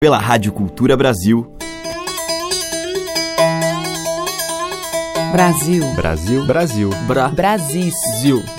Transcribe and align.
pela 0.00 0.16
Rádio 0.16 0.52
Cultura 0.52 0.96
Brasil. 0.96 1.52
Brasil. 5.32 5.92
Brasil. 5.96 6.46
Brasil. 6.46 6.90
Bra. 7.08 7.28
Brasil. 7.30 7.90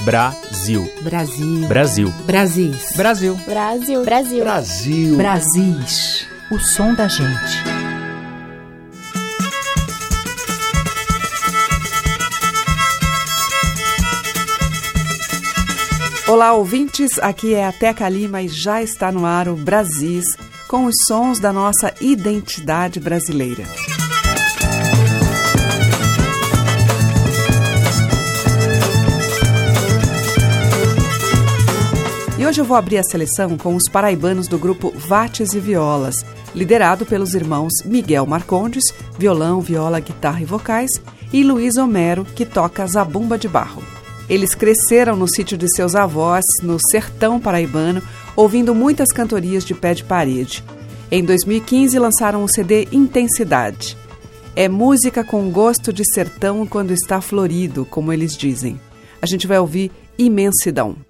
Brasil. 0.03 0.85
Brasil. 1.01 1.63
Brasil. 1.69 2.11
Brasil. 2.25 2.83
Brasil. 2.97 3.35
Brasil. 3.47 4.03
Brasil. 4.03 4.43
Brasil. 4.43 5.15
Brasis. 5.15 6.27
O 6.51 6.59
som 6.59 6.93
da 6.93 7.07
gente. 7.07 7.63
Olá, 16.27 16.51
ouvintes. 16.53 17.17
Aqui 17.19 17.53
é 17.55 17.65
a 17.65 17.71
Teca 17.71 18.09
Lima 18.09 18.41
e 18.41 18.49
já 18.49 18.83
está 18.83 19.09
no 19.09 19.25
ar 19.25 19.47
o 19.47 19.55
Brasis, 19.55 20.25
com 20.69 20.85
os 20.85 20.93
sons 21.07 21.39
da 21.39 21.51
nossa 21.51 21.91
identidade 21.99 22.99
brasileira. 22.99 23.63
E 32.37 32.45
hoje 32.45 32.61
eu 32.61 32.65
vou 32.65 32.77
abrir 32.77 32.99
a 32.99 33.03
seleção 33.03 33.57
com 33.57 33.75
os 33.75 33.89
paraibanos 33.89 34.47
do 34.47 34.59
grupo 34.59 34.93
Vates 34.95 35.53
e 35.53 35.59
Violas, 35.59 36.23
liderado 36.53 37.03
pelos 37.03 37.33
irmãos 37.33 37.73
Miguel 37.83 38.27
Marcondes, 38.27 38.93
violão, 39.17 39.61
viola, 39.61 39.99
guitarra 39.99 40.41
e 40.41 40.45
vocais, 40.45 40.91
e 41.33 41.43
Luiz 41.43 41.77
Homero, 41.77 42.23
que 42.23 42.45
toca 42.45 42.85
zabumba 42.85 43.39
de 43.39 43.47
barro. 43.47 43.81
Eles 44.29 44.53
cresceram 44.53 45.15
no 45.15 45.27
sítio 45.27 45.57
de 45.57 45.67
seus 45.75 45.95
avós, 45.95 46.45
no 46.61 46.77
sertão 46.91 47.39
paraibano, 47.39 48.03
ouvindo 48.39 48.73
muitas 48.73 49.09
cantorias 49.09 49.65
de 49.65 49.73
pé 49.73 49.93
de 49.93 50.01
parede. 50.01 50.63
Em 51.11 51.21
2015 51.25 51.99
lançaram 51.99 52.41
o 52.41 52.47
CD 52.47 52.87
Intensidade. 52.89 53.97
É 54.55 54.69
música 54.69 55.25
com 55.25 55.51
gosto 55.51 55.91
de 55.91 56.05
sertão 56.13 56.65
quando 56.65 56.91
está 56.91 57.19
florido, 57.19 57.83
como 57.83 58.13
eles 58.13 58.37
dizem. 58.37 58.79
A 59.21 59.25
gente 59.25 59.45
vai 59.45 59.59
ouvir 59.59 59.91
Imensidão. 60.17 61.08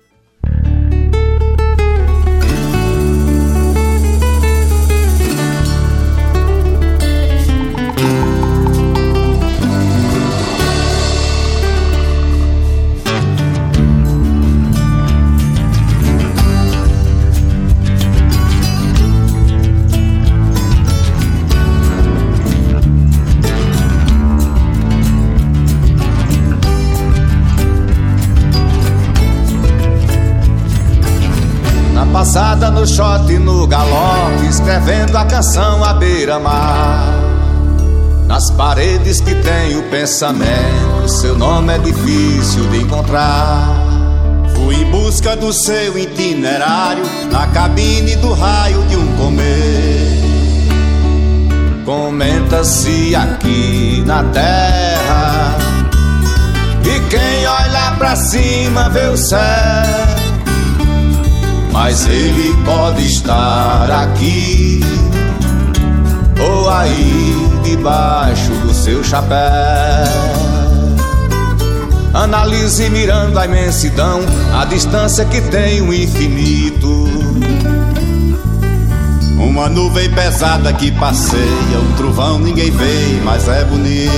Escrevendo 34.70 35.18
a 35.18 35.26
canção 35.26 35.84
à 35.84 35.94
beira-mar. 35.94 37.04
Nas 38.28 38.52
paredes 38.52 39.20
que 39.20 39.34
tem 39.34 39.76
o 39.76 39.84
pensamento, 39.90 41.10
seu 41.10 41.36
nome 41.36 41.74
é 41.74 41.80
difícil 41.80 42.70
de 42.70 42.84
encontrar. 42.84 43.68
Fui 44.54 44.76
em 44.76 44.92
busca 44.92 45.36
do 45.36 45.52
seu 45.52 45.98
itinerário, 45.98 47.04
na 47.32 47.48
cabine 47.48 48.16
do 48.18 48.32
raio 48.34 48.84
de 48.84 48.96
um 48.96 49.08
comer. 49.18 50.22
Comenta-se 51.84 53.16
aqui 53.16 54.04
na 54.06 54.24
terra, 54.26 55.58
e 56.84 57.10
quem 57.10 57.48
olha 57.48 57.96
pra 57.98 58.16
cima 58.16 58.88
vê 58.90 59.08
o 59.08 59.18
céu 59.18 60.19
mas 61.82 62.06
ele 62.08 62.54
pode 62.66 63.08
estar 63.08 63.90
aqui 63.90 64.82
ou 66.38 66.70
aí 66.70 67.34
debaixo 67.64 68.52
do 68.52 68.74
seu 68.74 69.02
chapéu. 69.02 69.40
Analise 72.14 72.90
mirando 72.90 73.40
a 73.40 73.46
imensidão, 73.46 74.20
a 74.60 74.66
distância 74.66 75.24
que 75.24 75.40
tem 75.40 75.80
o 75.80 75.94
infinito. 75.94 77.08
Uma 79.40 79.70
nuvem 79.70 80.12
pesada 80.12 80.74
que 80.74 80.92
passeia, 80.92 81.80
um 81.82 81.94
trovão 81.96 82.40
ninguém 82.40 82.72
vê, 82.72 83.22
mas 83.24 83.48
é 83.48 83.64
bonito. 83.64 84.12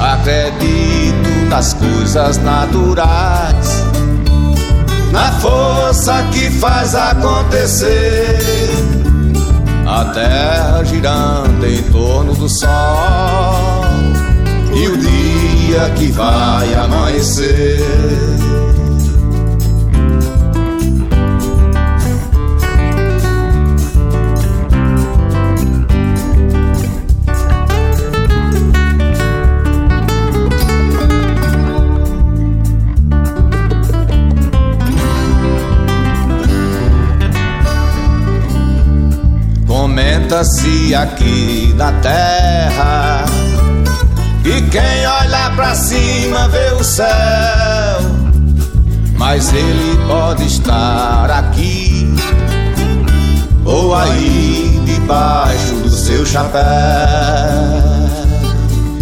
Acredito 0.00 1.50
nas 1.50 1.74
coisas 1.74 2.38
naturais 2.38 3.91
na 5.12 5.30
força 5.32 6.22
que 6.32 6.50
faz 6.50 6.94
acontecer. 6.94 8.70
A 9.86 10.06
terra 10.06 10.82
girando 10.84 11.66
em 11.66 11.82
torno 11.92 12.34
do 12.34 12.48
sol 12.48 13.84
e 14.74 14.88
o 14.88 14.96
dia 14.96 15.90
que 15.96 16.10
vai 16.10 16.74
amanhecer. 16.74 18.31
Comenta-se 40.32 40.94
aqui 40.94 41.74
na 41.76 41.92
terra. 42.00 43.22
E 44.42 44.62
quem 44.70 45.06
olha 45.06 45.50
pra 45.54 45.74
cima 45.74 46.48
vê 46.48 46.72
o 46.72 46.82
céu. 46.82 47.06
Mas 49.18 49.52
ele 49.52 49.98
pode 50.08 50.46
estar 50.46 51.30
aqui. 51.30 52.08
Ou 53.66 53.94
aí 53.94 54.80
debaixo 54.86 55.74
do 55.74 55.90
seu 55.90 56.24
chapéu. 56.24 56.62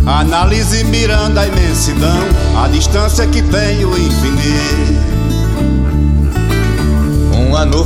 Analise 0.05 0.83
mirando 0.85 1.39
a 1.39 1.47
imensidão 1.47 2.19
A 2.57 2.67
distância 2.69 3.27
que 3.27 3.43
tem 3.43 3.85
o 3.85 3.97
infinito 3.97 4.80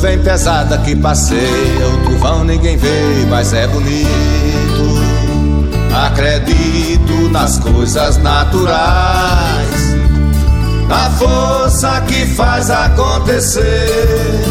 nuvem 0.04 0.18
pesada 0.18 0.76
que 0.78 0.94
passeia, 0.94 1.88
o 1.88 2.04
trovão 2.04 2.44
ninguém 2.44 2.76
vê, 2.76 3.26
mas 3.30 3.54
é 3.54 3.66
bonito. 3.66 4.04
Acredito 5.94 7.30
nas 7.30 7.58
coisas 7.58 8.18
naturais, 8.18 9.96
na 10.88 11.10
força 11.10 12.02
que 12.02 12.26
faz 12.26 12.70
acontecer. 12.70 14.44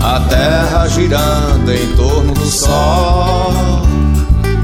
A 0.00 0.20
terra 0.28 0.88
girando 0.88 1.72
em 1.72 1.96
torno 1.96 2.34
do 2.34 2.46
sol 2.46 3.50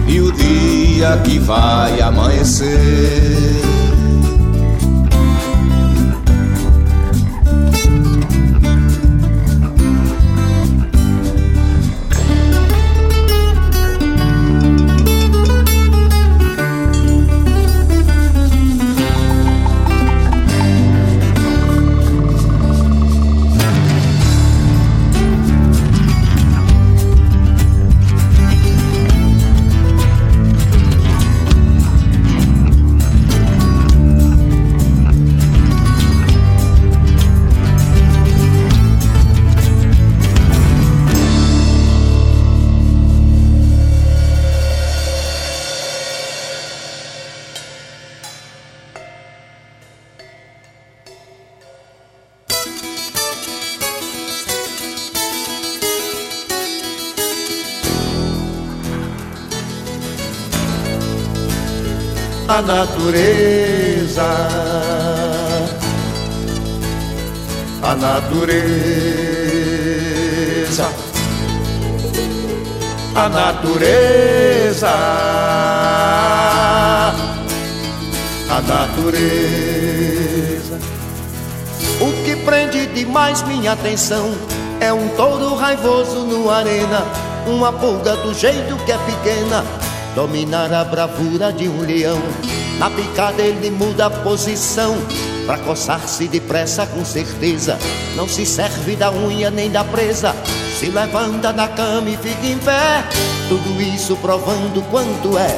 e 0.06 0.20
o 0.20 0.30
dia 0.32 1.18
que 1.24 1.38
vai 1.38 2.02
amanhecer. 2.02 3.59
Natureza, 63.10 64.22
a 67.82 67.94
natureza, 67.96 68.52
a 73.16 73.28
natureza, 73.28 74.90
a 78.48 78.62
natureza. 78.62 80.78
O 82.00 82.12
que 82.24 82.36
prende 82.44 82.86
demais 82.86 83.42
minha 83.42 83.72
atenção 83.72 84.32
é 84.80 84.92
um 84.92 85.08
touro 85.16 85.56
raivoso 85.56 86.20
no 86.20 86.48
arena, 86.48 87.04
uma 87.48 87.72
pulga 87.72 88.14
do 88.18 88.32
jeito 88.32 88.76
que 88.84 88.92
é 88.92 88.98
pequena 88.98 89.64
dominar 90.14 90.72
a 90.72 90.84
bravura 90.84 91.52
de 91.52 91.68
um 91.68 91.80
leão. 91.80 92.22
Na 92.80 92.88
picada 92.88 93.42
ele 93.42 93.70
muda 93.70 94.06
a 94.06 94.10
posição, 94.10 94.96
pra 95.44 95.58
coçar-se 95.58 96.26
depressa 96.26 96.86
com 96.86 97.04
certeza. 97.04 97.78
Não 98.16 98.26
se 98.26 98.46
serve 98.46 98.96
da 98.96 99.12
unha 99.12 99.50
nem 99.50 99.70
da 99.70 99.84
presa, 99.84 100.34
se 100.78 100.86
levanta 100.86 101.52
da 101.52 101.68
cama 101.68 102.08
e 102.08 102.16
fica 102.16 102.46
em 102.46 102.56
pé. 102.56 103.04
Tudo 103.50 103.82
isso 103.82 104.16
provando 104.16 104.82
quanto 104.90 105.36
é 105.36 105.54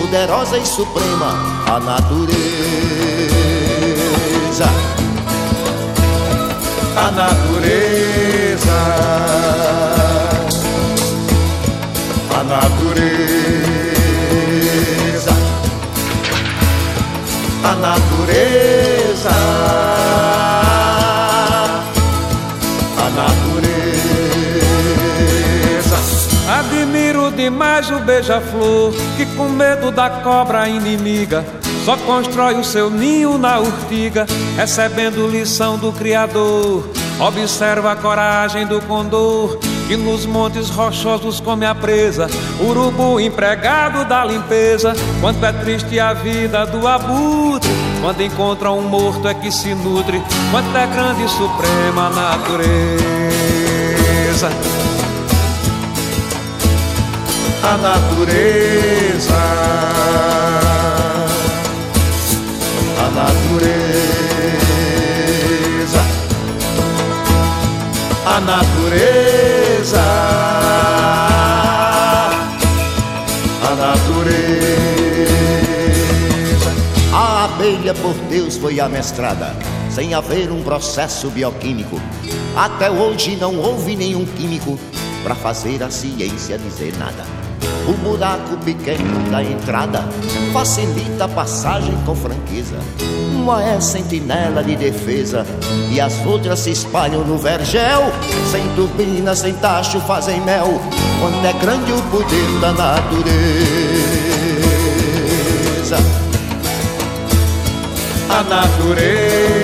poderosa 0.00 0.56
e 0.56 0.64
suprema 0.64 1.34
a 1.66 1.80
natureza. 1.80 2.30
A 6.96 7.10
natureza. 7.10 8.70
A 12.38 12.44
natureza. 12.44 12.81
A 17.64 17.74
natureza. 17.74 19.30
A 22.98 23.10
natureza. 23.10 23.82
Admiro 26.58 27.30
demais 27.30 27.90
o 27.90 27.98
beija-flor 28.00 28.92
que, 29.16 29.24
com 29.36 29.48
medo 29.48 29.90
da 29.90 30.10
cobra 30.10 30.68
inimiga, 30.68 31.44
só 31.84 31.96
constrói 31.96 32.54
o 32.54 32.64
seu 32.64 32.90
ninho 32.90 33.38
na 33.38 33.58
urtiga, 33.58 34.26
recebendo 34.56 35.28
lição 35.28 35.78
do 35.78 35.92
Criador. 35.92 36.88
Observa 37.20 37.92
a 37.92 37.96
coragem 37.96 38.66
do 38.66 38.80
condor 38.82 39.58
que 39.86 39.96
nos 39.96 40.26
montes 40.26 40.70
rochosos 40.70 41.40
come 41.40 41.66
a 41.66 41.74
presa, 41.74 42.28
urubu 42.60 43.18
empregado 43.20 44.04
da 44.04 44.24
limpeza. 44.24 44.94
Quanto 45.20 45.44
é 45.44 45.52
triste 45.52 45.98
a 45.98 46.12
vida 46.12 46.64
do 46.66 46.86
abutre, 46.86 47.70
quando 48.00 48.22
encontra 48.22 48.70
um 48.70 48.82
morto 48.82 49.28
é 49.28 49.34
que 49.34 49.50
se 49.50 49.74
nutre. 49.74 50.22
Quanto 50.50 50.76
é 50.76 50.86
grande 50.86 51.24
e 51.24 51.28
suprema 51.28 52.06
a 52.06 52.10
natureza. 52.10 52.62
A 57.62 57.76
natureza. 57.76 59.34
A 62.98 63.10
natureza. 63.10 63.62
A 68.24 68.40
natureza 68.40 69.41
natureza, 69.82 70.00
a 73.62 73.74
natureza. 73.74 75.02
A 77.12 77.44
abelha 77.44 77.92
por 77.94 78.14
Deus 78.28 78.56
foi 78.56 78.78
amestrada, 78.78 79.56
sem 79.90 80.14
haver 80.14 80.52
um 80.52 80.62
processo 80.62 81.28
bioquímico. 81.30 82.00
Até 82.56 82.90
hoje 82.90 83.36
não 83.36 83.58
houve 83.58 83.96
nenhum 83.96 84.24
químico 84.24 84.78
para 85.24 85.34
fazer 85.34 85.82
a 85.82 85.90
ciência 85.90 86.56
dizer 86.58 86.96
nada. 86.96 87.41
O 87.88 87.92
buraco 87.94 88.56
pequeno 88.64 89.30
da 89.30 89.42
entrada 89.42 90.04
facilita 90.52 91.24
a 91.24 91.28
passagem 91.28 91.96
com 92.06 92.14
franqueza. 92.14 92.78
Uma 93.34 93.62
é 93.62 93.80
sentinela 93.80 94.62
de 94.62 94.76
defesa 94.76 95.44
e 95.90 96.00
as 96.00 96.24
outras 96.24 96.60
se 96.60 96.70
espalham 96.70 97.24
no 97.24 97.36
vergel. 97.36 98.12
Sem 98.50 98.62
turbina, 98.76 99.34
sem 99.34 99.52
tacho, 99.54 100.00
fazem 100.00 100.40
mel. 100.42 100.80
Quando 101.20 101.44
é 101.44 101.52
grande 101.54 101.92
o 101.92 102.02
poder 102.02 102.60
da 102.60 102.72
natureza. 102.72 103.02
A 108.30 108.42
natureza. 108.44 109.61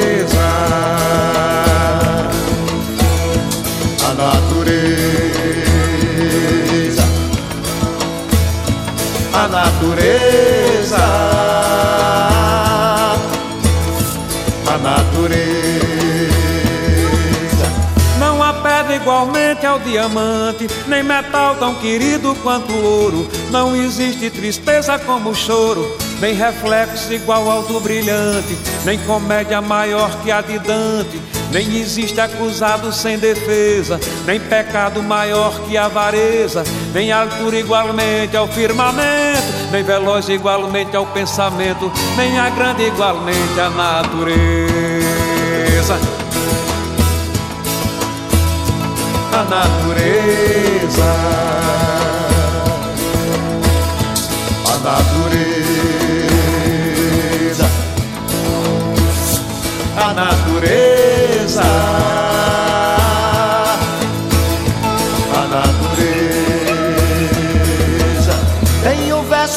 A 9.48 9.50
natureza. 9.50 11.38
natureza. 14.78 16.28
Não 18.18 18.42
há 18.42 18.52
pedra 18.52 18.96
igualmente 18.96 19.64
ao 19.64 19.78
diamante, 19.78 20.66
nem 20.86 21.02
metal 21.02 21.56
tão 21.56 21.74
querido 21.76 22.34
quanto 22.42 22.74
ouro. 22.74 23.26
Não 23.50 23.74
existe 23.74 24.28
tristeza 24.30 24.98
como 24.98 25.30
o 25.30 25.34
choro, 25.34 25.96
nem 26.20 26.34
reflexo 26.34 27.12
igual 27.12 27.50
ao 27.50 27.62
do 27.62 27.80
brilhante, 27.80 28.56
nem 28.84 28.98
comédia 28.98 29.60
maior 29.60 30.10
que 30.22 30.30
a 30.30 30.40
de 30.40 30.58
Dante. 30.58 31.20
Nem 31.50 31.80
existe 31.80 32.20
acusado 32.20 32.92
sem 32.92 33.18
defesa, 33.18 33.98
nem 34.26 34.38
pecado 34.38 35.02
maior 35.02 35.58
que 35.62 35.78
avareza, 35.78 36.62
nem 36.92 37.10
altura 37.10 37.56
igualmente 37.56 38.36
ao 38.36 38.46
firmamento, 38.46 39.48
nem 39.70 39.82
veloz 39.82 40.28
igualmente 40.28 40.94
ao 40.94 41.06
pensamento, 41.06 41.90
nem 42.16 42.38
a 42.38 42.50
grande 42.50 42.82
igualmente 42.82 43.58
à 43.58 43.70
natureza. 43.70 45.08
A 49.32 49.42
natureza. 49.44 51.04
A 54.66 54.76
natureza. 54.84 55.68
A 59.96 60.12
natureza. 60.12 60.97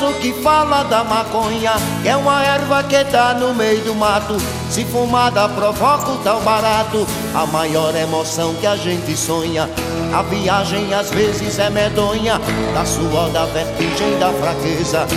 Verso 0.01 0.13
que 0.19 0.33
fala 0.33 0.83
da 0.83 1.03
maconha, 1.03 1.73
que 2.01 2.09
é 2.09 2.15
uma 2.15 2.43
erva 2.43 2.83
que 2.83 3.03
tá 3.05 3.33
no 3.33 3.53
meio 3.53 3.83
do 3.83 3.95
mato. 3.95 4.37
Se 4.69 4.85
fumada 4.85 5.47
provoca 5.49 6.11
o 6.11 6.17
tal 6.19 6.41
barato, 6.41 7.05
a 7.33 7.45
maior 7.45 7.95
emoção 7.95 8.53
que 8.55 8.67
a 8.67 8.75
gente 8.75 9.15
sonha. 9.15 9.69
A 10.13 10.21
viagem 10.23 10.93
às 10.93 11.09
vezes 11.09 11.57
é 11.59 11.69
medonha, 11.69 12.39
da 12.73 12.85
suor, 12.85 13.29
da 13.29 13.45
vertigem, 13.45 14.19
da 14.19 14.31
fraqueza. 14.33 15.07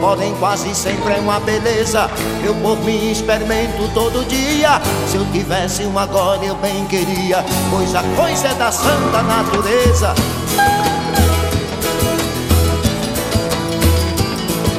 Porém, 0.00 0.34
quase 0.38 0.74
sempre 0.74 1.14
é 1.14 1.16
uma 1.18 1.40
beleza. 1.40 2.10
Eu 2.44 2.54
por 2.56 2.78
mim 2.80 3.10
experimento 3.10 3.88
todo 3.94 4.26
dia. 4.28 4.80
Se 5.08 5.16
eu 5.16 5.24
tivesse 5.32 5.84
um 5.84 5.98
agora, 5.98 6.44
eu 6.44 6.54
bem 6.56 6.84
queria. 6.86 7.44
Pois 7.70 7.94
a 7.94 8.02
coisa 8.16 8.48
é 8.48 8.54
da 8.54 8.70
santa 8.70 9.22
natureza. 9.22 10.14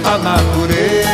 a 0.05 0.17
natureza. 0.17 1.12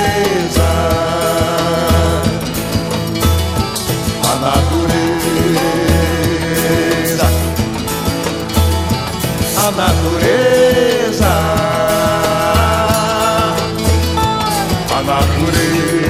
Natureza. 9.72 11.26
A 14.92 15.04
natureza. 15.04 16.10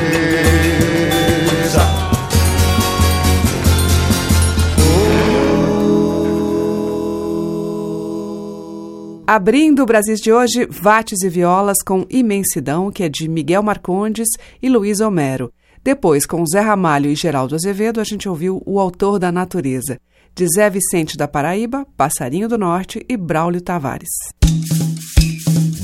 Abrindo 9.28 9.84
o 9.84 9.86
Brasil 9.86 10.16
de 10.16 10.32
hoje, 10.32 10.66
Vates 10.70 11.22
e 11.22 11.30
Violas 11.30 11.84
com 11.86 12.06
Imensidão, 12.10 12.90
que 12.92 13.04
é 13.04 13.10
de 13.10 13.28
Miguel 13.28 13.62
Marcondes 13.62 14.30
e 14.62 14.70
Luiz 14.70 15.02
Homero. 15.02 15.52
Depois, 15.84 16.26
com 16.26 16.46
Zé 16.46 16.60
Ramalho 16.62 17.10
e 17.10 17.16
Geraldo 17.16 17.56
Azevedo, 17.56 18.02
a 18.02 18.04
gente 18.04 18.28
ouviu 18.28 18.62
O 18.66 18.80
Autor 18.80 19.20
da 19.20 19.32
Natureza, 19.32 20.00
de 20.36 20.48
Zé 20.48 20.70
Vicente 20.70 21.18
da 21.18 21.28
Paraíba, 21.28 21.86
Passarinho 21.98 22.48
do 22.48 22.58
Norte 22.58 23.06
e 23.08 23.18
Braulio 23.18 23.62
Tavares. 23.62 24.10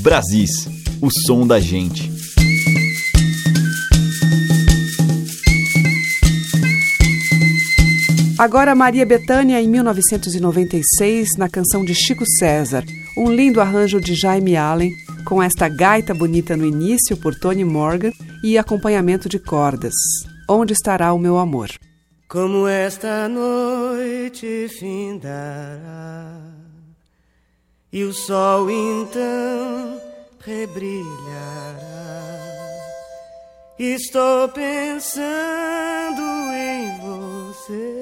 Brasis, 0.00 0.68
o 1.00 1.08
som 1.26 1.46
da 1.46 1.60
gente. 1.60 2.10
Agora 8.38 8.74
Maria 8.74 9.06
Bethânia 9.06 9.60
em 9.62 9.66
1996 9.66 11.30
na 11.38 11.48
canção 11.48 11.82
de 11.84 11.94
Chico 11.94 12.24
César, 12.38 12.84
um 13.16 13.30
lindo 13.32 13.62
arranjo 13.62 13.98
de 13.98 14.14
Jaime 14.14 14.56
Allen 14.56 14.92
com 15.24 15.42
esta 15.42 15.68
gaita 15.68 16.12
bonita 16.12 16.56
no 16.56 16.66
início 16.66 17.16
por 17.16 17.34
Tony 17.34 17.64
Morgan 17.64 18.12
e 18.44 18.58
acompanhamento 18.58 19.28
de 19.28 19.38
cordas. 19.38 19.94
Onde 20.48 20.72
estará 20.72 21.12
o 21.12 21.18
meu 21.18 21.38
amor? 21.38 21.70
Como 22.28 22.66
esta 22.66 23.28
noite 23.28 24.68
findará 24.68 26.40
e 27.92 28.02
o 28.02 28.12
sol 28.12 28.68
então 28.68 30.00
rebrilhará. 30.40 31.76
Estou 33.78 34.48
pensando 34.48 36.22
em 36.52 36.98
você. 36.98 37.96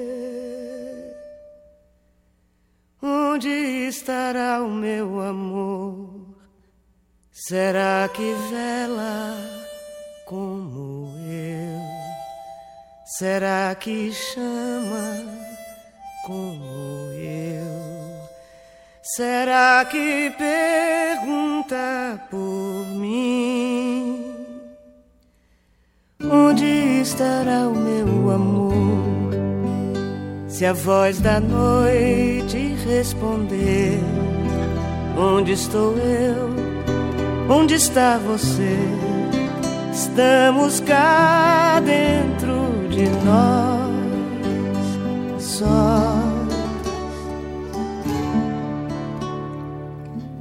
Onde 3.01 3.49
estará 3.87 4.63
o 4.63 4.69
meu 4.69 5.21
amor? 5.21 6.35
Será 7.31 8.09
que 8.11 8.33
vela 8.49 9.37
como? 10.25 10.94
Será 13.17 13.73
que 13.79 14.11
chama 14.11 15.23
como 16.25 17.11
eu? 17.13 17.63
Será 19.15 19.85
que 19.89 20.33
pergunta 20.37 22.19
por 22.29 22.85
mim? 22.87 24.21
Onde 26.29 26.65
estará 27.03 27.69
o 27.69 27.75
meu 27.75 28.31
amor? 28.31 29.31
Se 30.49 30.65
a 30.65 30.73
voz 30.73 31.21
da 31.21 31.39
noite 31.39 32.75
responder: 32.85 33.97
Onde 35.17 35.53
estou 35.53 35.95
eu? 35.97 36.49
Onde 37.49 37.75
está 37.75 38.17
você? 38.17 38.77
Estamos 39.93 40.81
cá 40.81 41.79
dentro 41.79 42.64
de 42.95 43.09
nós, 43.25 43.91
sós. 45.37 46.55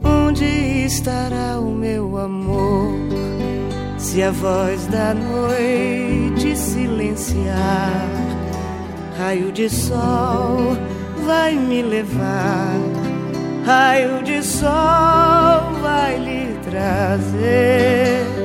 Onde 0.04 0.44
estará 0.86 1.58
o 1.58 1.72
meu 1.72 2.16
amor? 2.16 2.94
Se 3.98 4.22
a 4.22 4.30
voz 4.30 4.86
da 4.86 5.12
noite 5.12 6.56
silenciar, 6.56 8.08
raio 9.18 9.50
de 9.50 9.68
sol 9.68 10.76
vai 11.26 11.56
me 11.56 11.82
levar, 11.82 12.78
raio 13.66 14.22
de 14.22 14.40
sol 14.44 15.72
vai 15.82 16.18
lhe 16.18 16.56
trazer. 16.70 18.43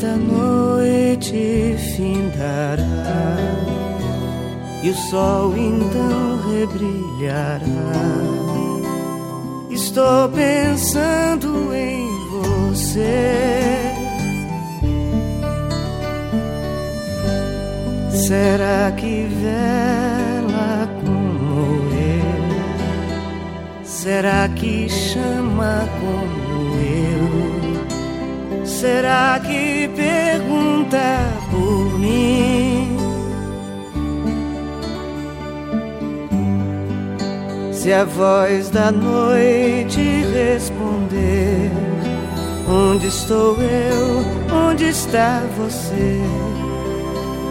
Esta 0.00 0.16
noite 0.16 1.76
findará 1.94 3.36
e 4.82 4.88
o 4.88 4.94
sol 4.94 5.54
então 5.54 6.40
rebrilhará. 6.48 7.60
Estou 9.70 10.30
pensando 10.30 11.74
em 11.74 12.08
você. 12.30 13.76
Será 18.10 18.92
que 18.92 19.28
vela 19.42 20.88
como 21.04 21.92
eu? 21.92 23.84
Será 23.84 24.48
que 24.48 24.88
chama 24.88 25.86
como? 26.00 26.49
Será 28.80 29.38
que 29.40 29.90
pergunta 29.94 30.98
por 31.50 31.98
mim? 31.98 32.96
Se 37.74 37.92
a 37.92 38.06
voz 38.06 38.70
da 38.70 38.90
noite 38.90 40.24
responder: 40.32 41.70
Onde 42.66 43.08
estou 43.08 43.58
eu? 43.60 44.24
Onde 44.70 44.88
está 44.88 45.42
você? 45.58 46.18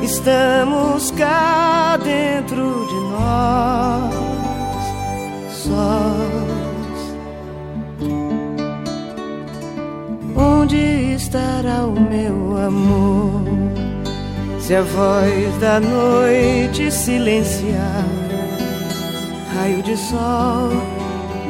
Estamos 0.02 1.12
cá 1.12 1.96
dentro 1.98 2.88
de 2.88 2.96
nós, 3.12 4.14
sós. 5.52 6.49
Estará 11.30 11.86
o 11.86 11.92
meu 11.92 12.58
amor? 12.58 13.44
Se 14.60 14.76
a 14.76 14.82
voz 14.82 15.58
da 15.60 15.80
noite 15.80 16.92
silenciar, 16.92 18.06
raio 19.54 19.84
de 19.84 19.96
sol 19.96 20.72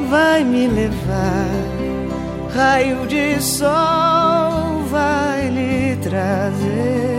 vai 0.09 0.43
me 0.43 0.67
levar, 0.67 1.47
raio 2.53 3.07
de 3.07 3.41
sol 3.41 4.83
vai 4.89 5.49
lhe 5.49 5.95
trazer. 5.97 7.09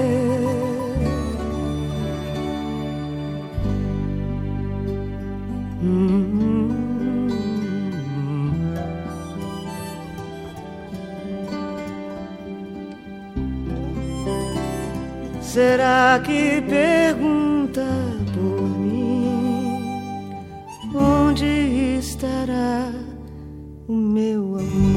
Será 15.53 16.23
que 16.25 16.63
pergunta 16.63 17.85
por 18.33 18.63
mim? 18.79 20.31
Onde 20.95 21.99
estará 21.99 22.93
o 23.89 23.93
meu 23.93 24.61
amor? 24.61 24.90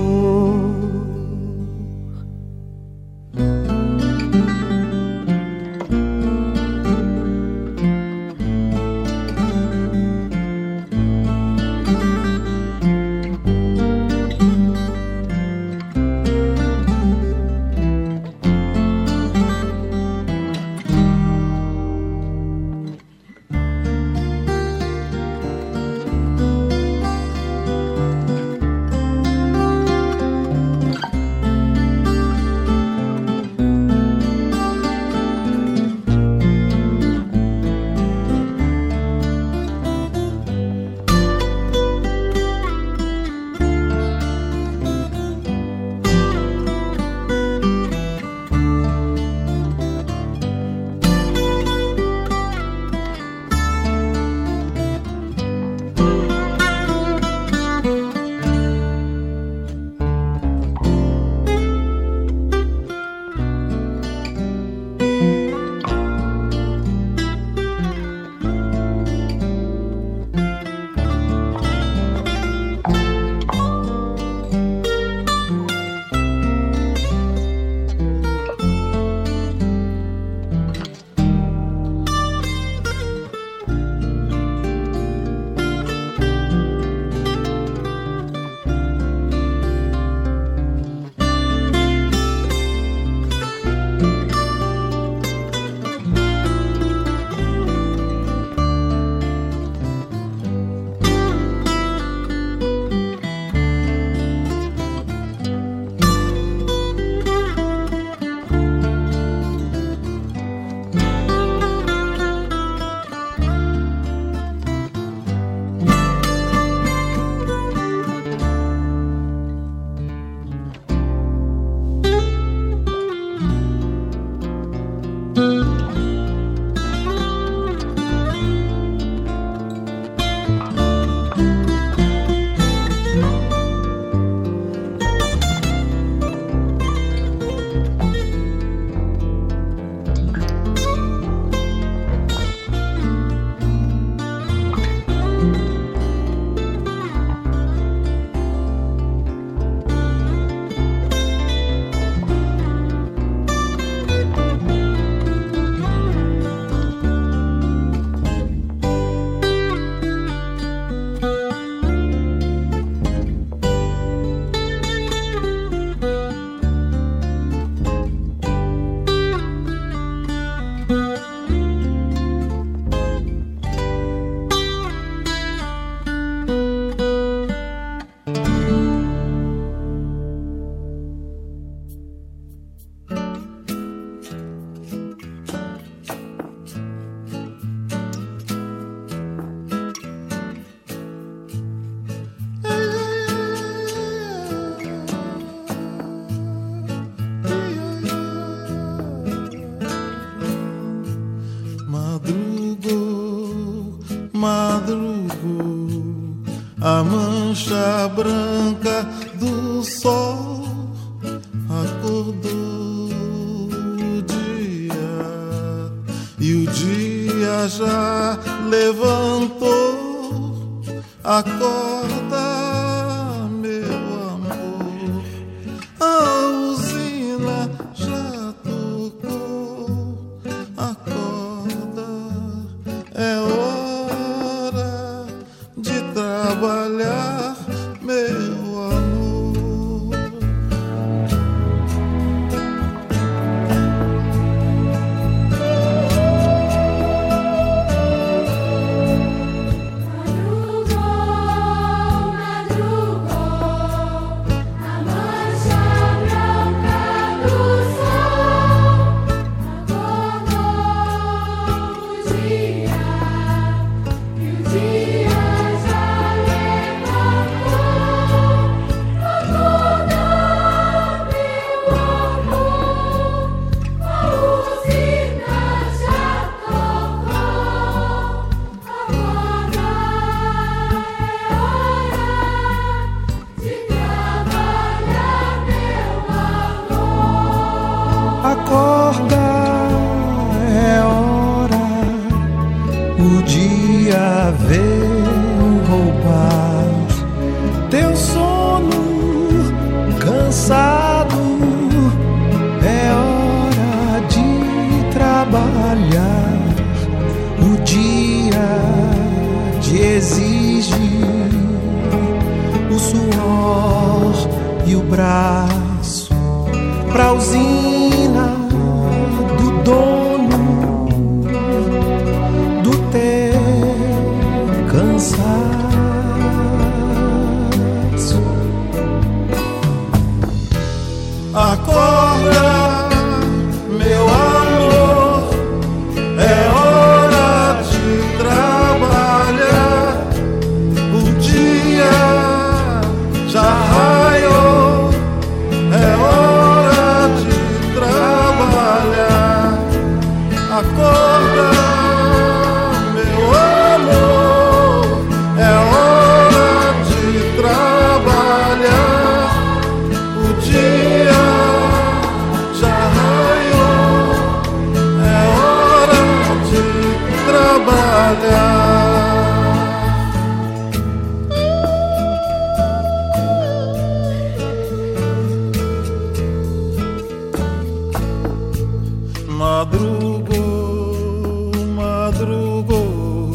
Madrugou, 379.84 381.72
madrugou, 381.94 383.52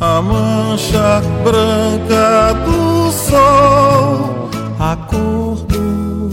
a 0.00 0.22
mancha 0.22 1.20
branca 1.42 2.54
do 2.64 3.10
sol. 3.10 4.48
Acordou 4.78 6.30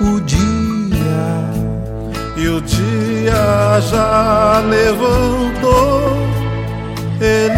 o 0.00 0.20
dia 0.22 1.50
e 2.38 2.48
o 2.48 2.62
dia 2.62 3.78
já 3.90 4.62
levantou. 4.70 6.16
Ele 7.20 7.53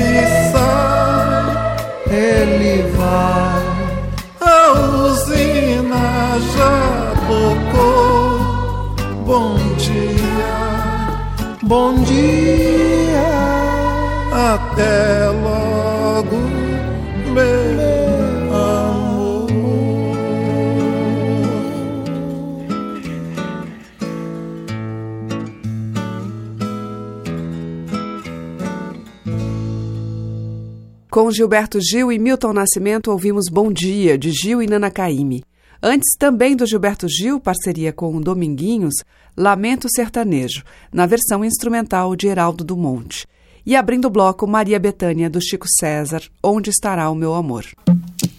Com 31.11 31.33
Gilberto 31.33 31.81
Gil 31.81 32.13
e 32.13 32.19
Milton 32.19 32.53
Nascimento, 32.53 33.11
ouvimos 33.11 33.47
Bom 33.51 33.73
Dia, 33.73 34.17
de 34.17 34.31
Gil 34.31 34.63
e 34.63 34.69
Nana 34.69 34.91
Caymmi. 34.91 35.43
Antes, 35.83 36.17
também 36.19 36.57
do 36.57 36.67
Gilberto 36.67 37.07
Gil, 37.09 37.39
parceria 37.39 37.93
com 37.93 38.17
o 38.17 38.21
Dominguinhos, 38.21 38.95
Lamento 39.37 39.87
Sertanejo, 39.95 40.63
na 40.93 41.07
versão 41.07 41.45
instrumental 41.45 42.17
de 42.17 42.27
Heraldo 42.27 42.65
do 42.65 42.77
Monte. 42.77 43.27
E 43.65 43.77
abrindo 43.77 44.07
o 44.07 44.11
bloco, 44.11 44.47
Maria 44.47 44.79
Bethânia, 44.79 45.29
do 45.29 45.41
Chico 45.41 45.67
César, 45.81 46.23
Onde 46.43 46.71
Estará 46.71 47.11
o 47.11 47.15
Meu 47.15 47.35
Amor. 47.35 47.67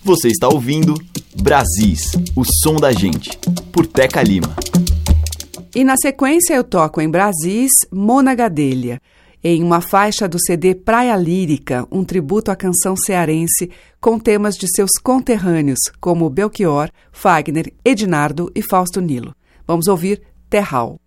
Você 0.03 0.29
está 0.29 0.47
ouvindo 0.47 0.95
Brasis, 1.41 2.11
o 2.35 2.43
som 2.63 2.75
da 2.75 2.91
gente, 2.91 3.37
por 3.71 3.85
Teca 3.85 4.23
Lima. 4.23 4.55
E 5.75 5.83
na 5.83 5.95
sequência 5.97 6.53
eu 6.53 6.63
toco 6.63 7.01
em 7.01 7.09
Brasis, 7.09 7.71
Mona 7.91 8.33
Gadelha 8.33 8.99
em 9.43 9.63
uma 9.63 9.81
faixa 9.81 10.27
do 10.27 10.39
CD 10.39 10.75
Praia 10.75 11.15
Lírica, 11.15 11.87
um 11.91 12.03
tributo 12.03 12.51
à 12.51 12.55
canção 12.55 12.95
cearense 12.95 13.69
com 13.99 14.19
temas 14.19 14.55
de 14.55 14.67
seus 14.67 14.91
conterrâneos, 15.01 15.79
como 15.99 16.29
Belchior, 16.29 16.89
Fagner, 17.11 17.73
Ednardo 17.83 18.51
e 18.55 18.61
Fausto 18.61 19.01
Nilo. 19.01 19.35
Vamos 19.65 19.87
ouvir 19.87 20.21
Terral. 20.49 20.99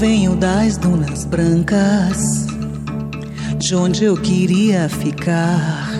Venho 0.00 0.34
das 0.34 0.78
dunas 0.78 1.26
brancas, 1.26 2.46
de 3.58 3.74
onde 3.74 4.02
eu 4.02 4.16
queria 4.16 4.88
ficar, 4.88 5.90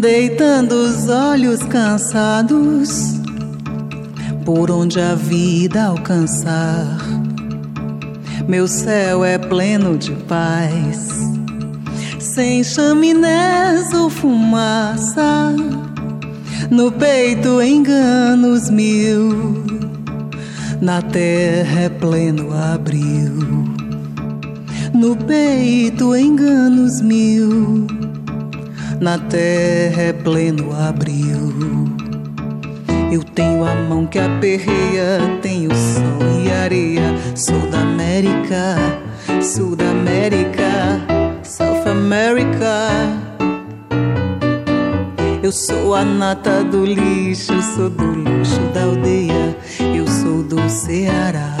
deitando 0.00 0.72
os 0.72 1.08
olhos 1.08 1.62
cansados, 1.62 3.20
por 4.44 4.72
onde 4.72 5.00
a 5.00 5.14
vida 5.14 5.84
alcançar. 5.84 6.98
meu 8.48 8.66
céu 8.66 9.24
é 9.24 9.38
pleno 9.38 9.96
de 9.96 10.10
paz. 10.24 11.10
Sem 12.18 12.64
chaminés 12.64 13.94
ou 13.94 14.10
fumaça, 14.10 15.54
no 16.68 16.90
peito 16.90 17.62
enganos 17.62 18.68
mil, 18.68 19.77
na 20.80 21.02
terra 21.02 21.82
é 21.82 21.88
pleno 21.88 22.52
abril. 22.54 23.64
No 24.94 25.16
peito 25.16 26.14
enganos 26.16 27.00
mil, 27.00 27.86
na 29.00 29.18
terra 29.18 30.02
é 30.02 30.12
pleno 30.12 30.74
abril. 30.74 31.86
Eu 33.10 33.24
tenho 33.24 33.64
a 33.64 33.74
mão 33.74 34.06
que 34.06 34.18
aperreia, 34.18 35.38
tenho 35.42 35.70
sol 35.74 36.44
e 36.44 36.50
areia. 36.50 37.14
Sou 37.34 37.60
da 37.70 37.80
América, 37.80 38.76
Sul 39.40 39.74
da 39.74 39.90
América, 39.90 41.00
South 41.42 41.88
America. 41.88 43.27
Eu 45.48 45.52
sou 45.52 45.94
a 45.94 46.04
nata 46.04 46.62
do 46.62 46.84
lixo, 46.84 47.54
sou 47.74 47.88
do 47.88 48.04
luxo 48.04 48.60
da 48.74 48.82
aldeia. 48.82 49.56
Eu 49.96 50.06
sou 50.06 50.42
do 50.42 50.68
Ceará. 50.68 51.56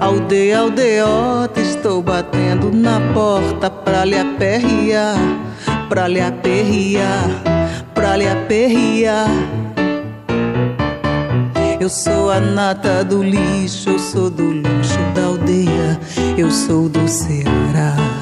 Aldeia, 0.00 0.60
aldeota, 0.60 1.60
estou 1.60 2.00
batendo 2.00 2.72
na 2.72 2.98
porta 3.12 3.68
pra 3.68 4.06
lhe 4.06 4.18
aperrear, 4.18 5.18
pra 5.90 6.08
lhe 6.08 6.22
aperrear 6.22 7.28
pra 7.94 8.16
lhe 8.16 8.26
aperrear. 8.26 9.28
Eu 11.78 11.90
sou 11.90 12.30
a 12.30 12.40
nata 12.40 13.04
do 13.04 13.22
lixo, 13.22 13.90
eu 13.90 13.98
sou 13.98 14.30
do 14.30 14.42
luxo 14.42 14.98
da 15.14 15.26
aldeia, 15.26 16.00
eu 16.38 16.50
sou 16.50 16.88
do 16.88 17.06
Ceará. 17.06 18.15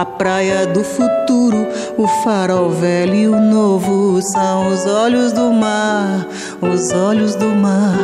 A 0.00 0.04
praia 0.06 0.66
do 0.66 0.82
futuro, 0.82 1.68
o 1.98 2.08
farol 2.24 2.70
velho 2.70 3.14
e 3.14 3.28
o 3.28 3.38
novo 3.38 4.18
são 4.22 4.72
os 4.72 4.86
olhos 4.86 5.30
do 5.30 5.52
mar, 5.52 6.26
os 6.58 6.90
olhos 6.90 7.34
do 7.34 7.48
mar, 7.48 7.98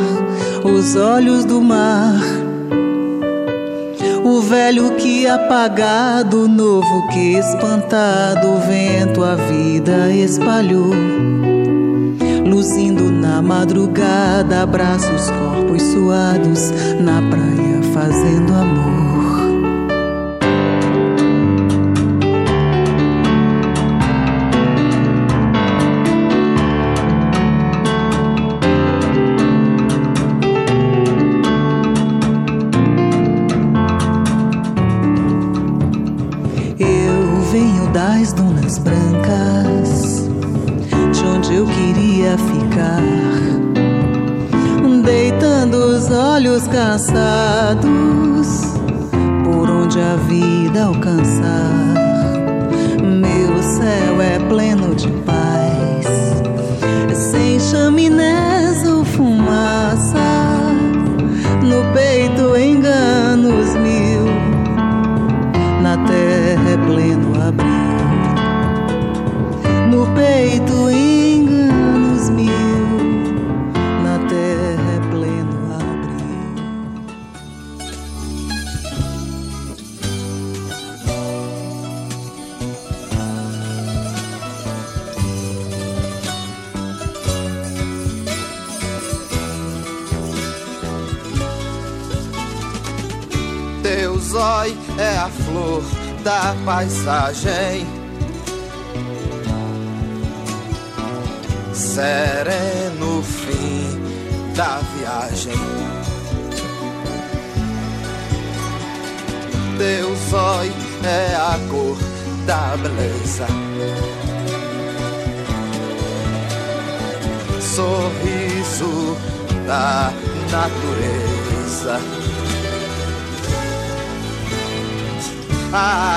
os 0.63 0.95
olhos 0.95 1.43
do 1.43 1.59
mar. 1.59 2.21
O 4.23 4.41
velho 4.41 4.91
que 4.91 5.25
apagado, 5.25 6.43
o 6.43 6.47
novo 6.47 7.07
que 7.07 7.33
espantado, 7.33 8.47
o 8.47 8.59
vento 8.59 9.23
a 9.23 9.33
vida 9.33 10.11
espalhou. 10.11 10.93
Luzindo 12.45 13.11
na 13.11 13.41
madrugada, 13.41 14.61
abraços, 14.61 15.31
corpos 15.31 15.81
suados, 15.81 16.69
na 17.01 17.27
praia 17.27 17.81
fazendo 17.91 18.53
amor. 18.53 19.16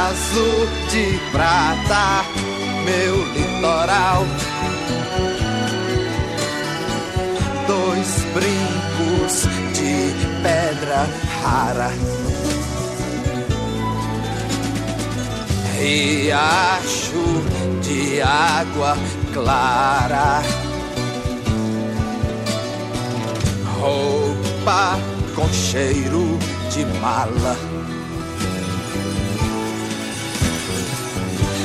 Azul 0.08 0.66
de 0.90 1.18
prata, 1.30 2.24
meu 2.84 3.16
litoral. 3.34 4.24
Dois 7.66 8.24
brincos 8.34 9.44
de 9.74 10.14
pedra 10.42 11.06
rara. 11.42 11.90
Riacho 15.78 17.24
de 17.82 18.22
água 18.22 18.96
clara. 19.32 20.42
Roupa 23.78 24.98
com 25.34 25.48
cheiro 25.52 26.38
de 26.70 26.84
mala. 27.00 27.69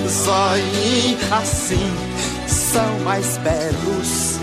Sonhos 0.09 1.31
assim 1.31 1.93
são 2.47 2.99
mais 2.99 3.37
belos 3.37 4.39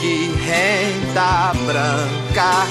que 0.00 0.32
renda 0.46 1.52
branca, 1.66 2.66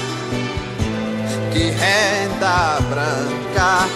que 1.52 1.70
renda 1.70 2.78
branca, 2.88 3.88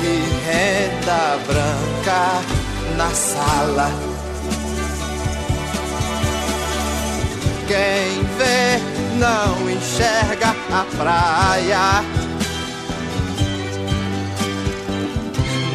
que 0.00 0.14
renda 0.44 1.38
branca 1.46 2.42
na 2.96 3.10
sala. 3.10 3.90
Quem 7.66 8.22
vê 8.36 8.78
não 9.18 9.70
enxerga 9.70 10.54
a 10.70 10.84
praia 10.96 12.04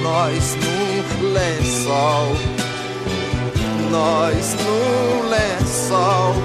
nós 0.02 0.56
no 0.56 1.30
lençol, 1.34 2.36
nós 3.92 4.56
no 4.56 5.30
lençol, 5.30 6.36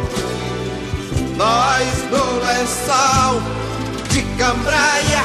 nós 1.36 1.88
no 2.10 2.24
lençol 2.46 3.42
de 4.10 4.22
cambraia. 4.38 5.24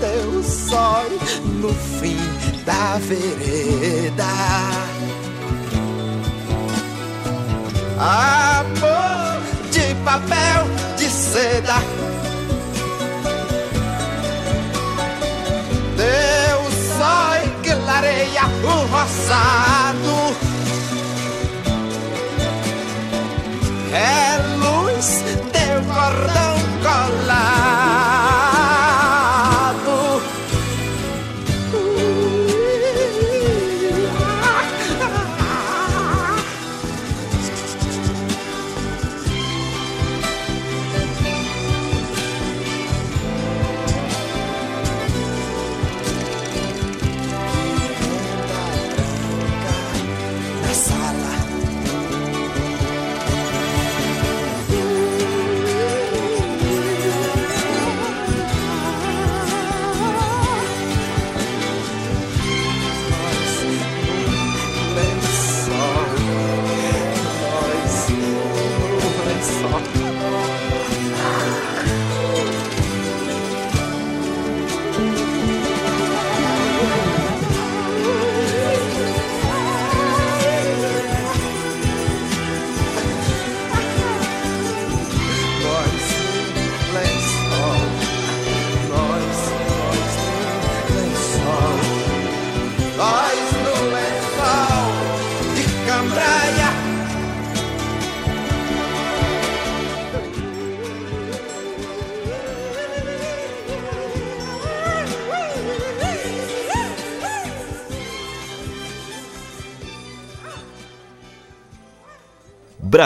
Teu 0.00 0.42
sol 0.42 1.04
no 1.60 1.72
fim 2.00 2.18
da 2.64 2.98
vereda. 2.98 4.24
Amor 7.98 9.42
de 9.72 9.94
papel 10.04 10.66
de 10.96 11.10
seda 11.10 11.97
Eu 16.08 16.60
sai 16.98 17.42
que 17.62 17.74
lareia 17.74 18.44
o 18.64 18.86
roçado 18.86 20.36
É 23.92 24.38
luz 24.56 25.22
de 25.22 25.68
cordão 25.86 26.56
colar. 26.82 28.37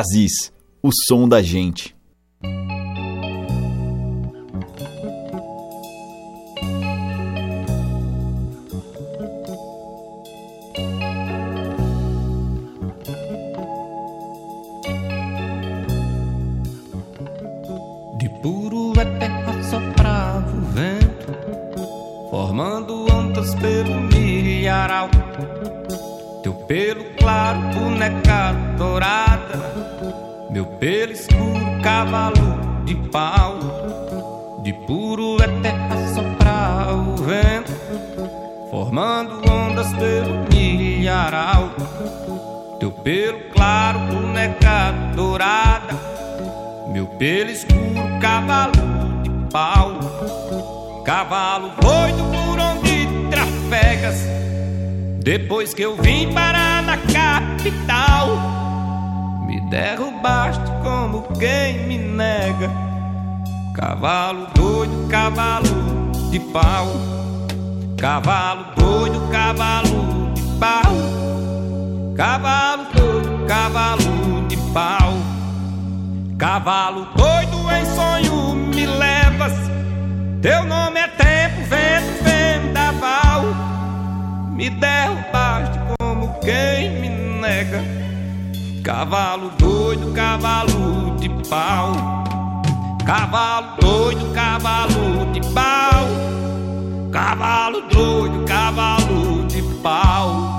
Brasis, 0.03 0.53
o 0.83 0.91
som 1.07 1.29
da 1.29 1.41
gente. 1.41 1.95
Pelo 26.93 27.05
claro, 27.17 27.59
boneca 27.73 28.53
dourada, 28.77 29.59
meu 30.51 30.67
pelo 30.67 31.13
escuro, 31.13 31.81
cavalo 31.83 32.85
de 32.85 32.95
pau. 33.11 34.61
De 34.63 34.73
puro 34.75 35.43
é 35.43 35.49
terra 35.63 36.15
soprar 36.15 36.95
o 36.95 37.17
vento, 37.17 37.73
formando 38.71 39.41
ondas 39.51 39.91
pelo 39.95 40.45
milharal. 40.53 41.71
Teu 42.79 42.91
pelo 42.91 43.41
claro, 43.55 43.99
boneca 44.01 44.93
dourada, 45.17 45.95
meu 46.93 47.07
pelo 47.07 47.51
escuro, 47.51 48.21
cavalo 48.21 48.73
de 49.23 49.31
pau. 49.51 49.99
Cavalo 51.07 51.71
doido 51.81 52.23
por 52.31 52.61
onde 52.61 53.09
trafegas. 53.31 54.42
Depois 55.23 55.73
que 55.73 55.83
eu 55.83 55.95
vim 56.03 56.33
parar 56.33 56.83
na 56.83 56.97
capital, 56.97 58.27
me 59.47 59.61
derrubaste 59.71 60.65
como 60.83 61.23
quem 61.39 61.87
me 61.87 61.97
nega. 61.97 62.69
Cavalo 63.73 64.49
doido, 64.53 65.07
cavalo 65.09 66.11
de 66.29 66.41
pau. 66.41 66.89
Cavalo 67.97 68.65
doido, 68.77 69.21
cavalo 69.31 70.33
de 70.35 70.43
pau. 70.59 70.93
Cavalo 72.17 72.87
doido, 72.93 73.47
cavalo 73.47 74.49
de 74.49 74.57
pau. 74.75 75.13
Cavalo 76.37 77.07
doido 77.15 77.71
em 77.71 77.85
sonho 77.95 78.57
me 78.57 78.87
levas. 78.87 79.53
Teu 80.43 80.65
nome 80.65 80.99
é 80.99 81.07
tempo, 81.07 81.63
vento, 81.69 82.25
vendaval. 82.25 82.42
Me 84.63 84.71
derrubaste 84.71 85.77
como 85.99 86.39
quem 86.39 87.01
me 87.01 87.09
nega. 87.09 87.83
Cavalo 88.85 89.51
doido, 89.59 90.13
cavalo 90.13 91.17
de 91.19 91.29
pau. 91.49 91.93
Cavalo 93.05 93.77
doido, 93.81 94.33
cavalo 94.33 95.33
de 95.33 95.41
pau. 95.53 96.07
Cavalo 97.11 97.81
doido, 97.91 98.45
cavalo 98.45 99.49
de 99.49 99.63
pau. 99.83 100.52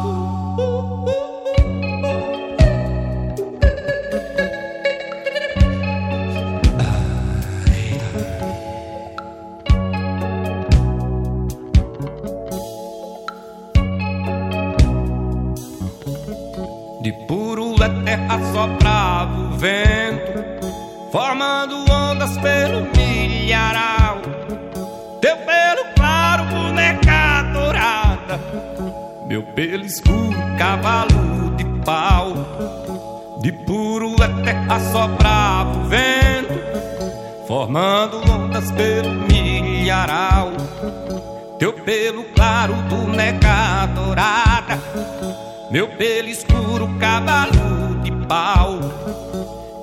Vento, 19.64 21.10
formando 21.10 21.90
ondas 21.90 22.38
pelo 22.40 22.82
milharal. 22.98 24.18
Teu 25.22 25.38
pelo 25.38 25.86
claro, 25.96 26.44
boneca 26.48 27.44
dourada, 27.54 28.40
meu 29.26 29.42
pelo 29.54 29.86
escuro, 29.86 30.36
cavalo 30.58 31.56
de 31.56 31.64
pau. 31.86 32.34
De 33.40 33.54
puro 33.54 34.16
é 34.22 34.44
terra 34.44 34.80
soprava 34.92 35.78
o 35.80 35.84
vento, 35.86 37.48
formando 37.48 38.18
ondas 38.30 38.70
pelo 38.72 39.14
milharal. 39.14 40.52
Teu 41.58 41.72
pelo 41.72 42.26
claro, 42.36 42.74
boneca 42.90 43.86
dourada. 43.96 44.78
Meu 45.72 45.88
pelo 45.88 46.28
escuro, 46.28 46.90
cavalo 47.00 48.02
de 48.04 48.12
pau. 48.28 49.33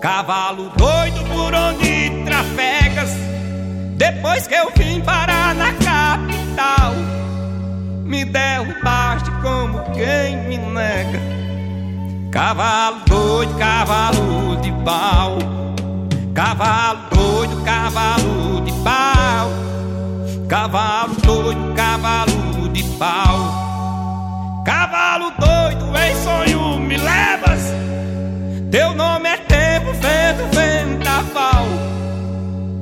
Cavalo 0.00 0.70
doido 0.78 1.22
por 1.26 1.54
onde 1.54 2.24
trafegas. 2.24 3.10
Depois 3.98 4.46
que 4.46 4.54
eu 4.54 4.72
vim 4.74 5.02
parar 5.02 5.54
na 5.54 5.74
capital, 5.74 6.94
me 8.04 8.24
derrubaste 8.24 9.30
como 9.42 9.82
quem 9.92 10.38
me 10.48 10.56
nega. 10.56 11.20
Cavalo 12.32 13.00
doido, 13.06 13.54
cavalo 13.58 14.56
de 14.62 14.72
pau. 14.84 15.36
Cavalo 16.32 17.00
doido, 17.10 17.62
cavalo 17.62 18.60
de 18.62 18.72
pau. 18.82 19.50
Cavalo 20.48 21.14
doido, 21.16 21.74
cavalo 21.74 22.68
de 22.70 22.82
pau. 22.98 24.62
Cavalo 24.64 25.30
doido 25.38 25.94
em 25.98 26.16
sonho 26.24 26.78
me 26.80 26.96
levas. 26.96 27.74
Teu 28.70 28.94
nome 28.94 29.28
é 29.28 29.37
tempo, 29.37 29.92
vento, 29.94 30.44
vendaval. 30.54 31.66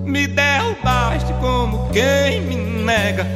Me 0.05 0.27
derrubaste 0.27 1.33
como 1.41 1.89
quem 1.89 2.43
me 2.43 2.57
nega. 2.57 3.27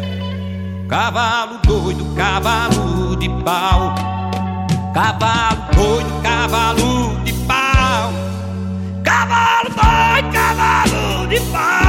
Cavalo 0.87 1.61
doido, 1.65 2.15
cavalo 2.15 3.17
de 3.17 3.31
pau. 3.43 3.95
Cavalo 4.93 5.63
doido, 5.75 6.23
cavalo 6.23 7.25
de 7.25 7.33
pau. 7.47 8.13
Cavalo 9.03 9.71
doido, 9.71 10.33
cavalo 10.33 11.27
de 11.29 11.41
pau. 11.51 11.82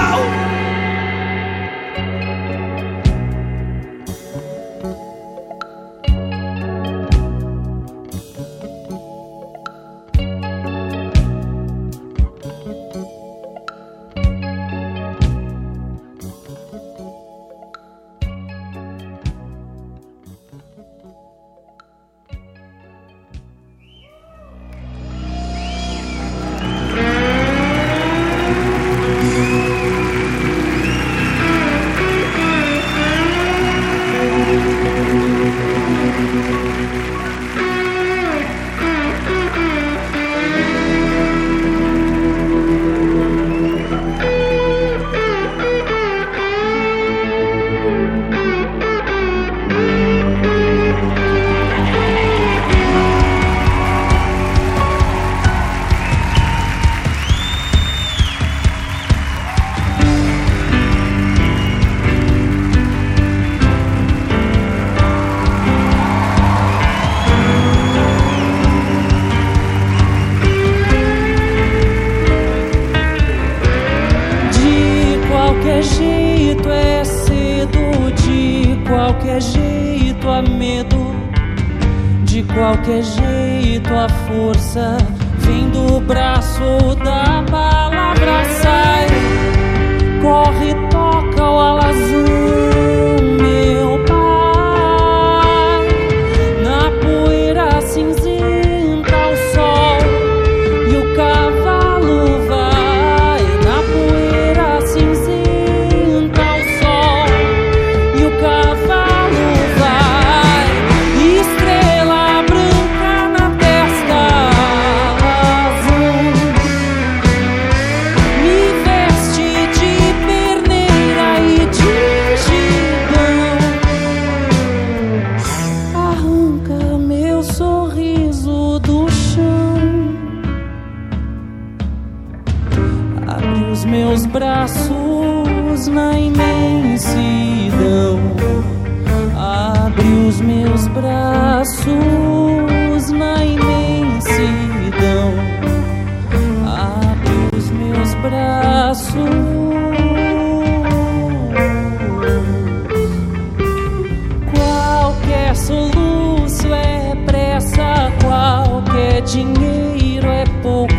Dinheiro 159.33 160.27
é 160.27 160.43
pouco, 160.61 160.93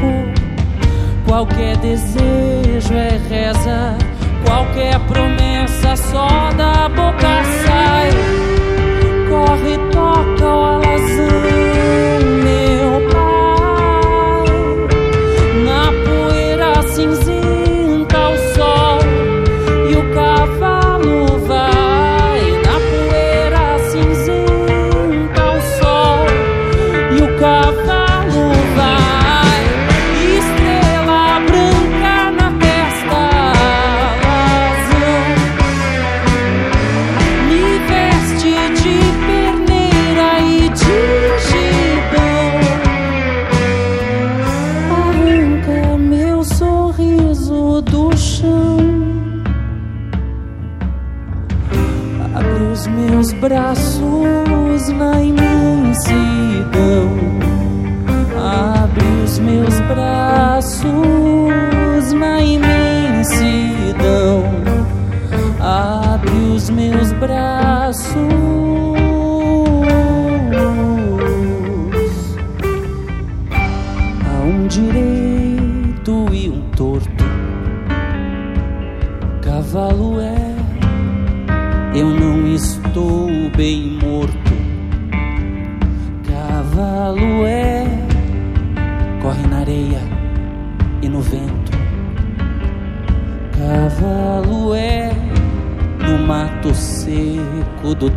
qualquer 1.25 1.77
desejo 1.77 2.93
é 2.93 3.17
reza, 3.29 3.97
qualquer 4.45 4.99
promessa 5.07 5.95
só 5.95 6.51
da 6.57 6.89
boca 6.89 7.45
sai. 7.65 8.11
Corre, 9.29 9.79
toca 9.93 10.47
o 10.47 10.84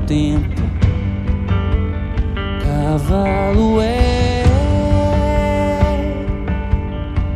tempo. 0.08 0.62
Cavalo 2.64 3.82
é, 3.82 4.44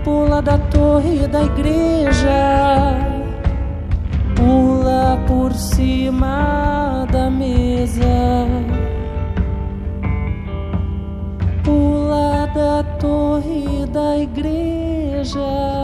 pula 0.03 0.41
da 0.41 0.57
torre 0.57 1.28
da 1.28 1.43
igreja, 1.43 2.95
pula 4.36 5.19
por 5.28 5.53
cima 5.53 7.05
da 7.11 7.30
mesa. 7.30 8.47
Pula 11.63 12.47
da 12.55 12.84
torre 12.97 13.86
da 13.91 14.17
igreja. 14.17 15.80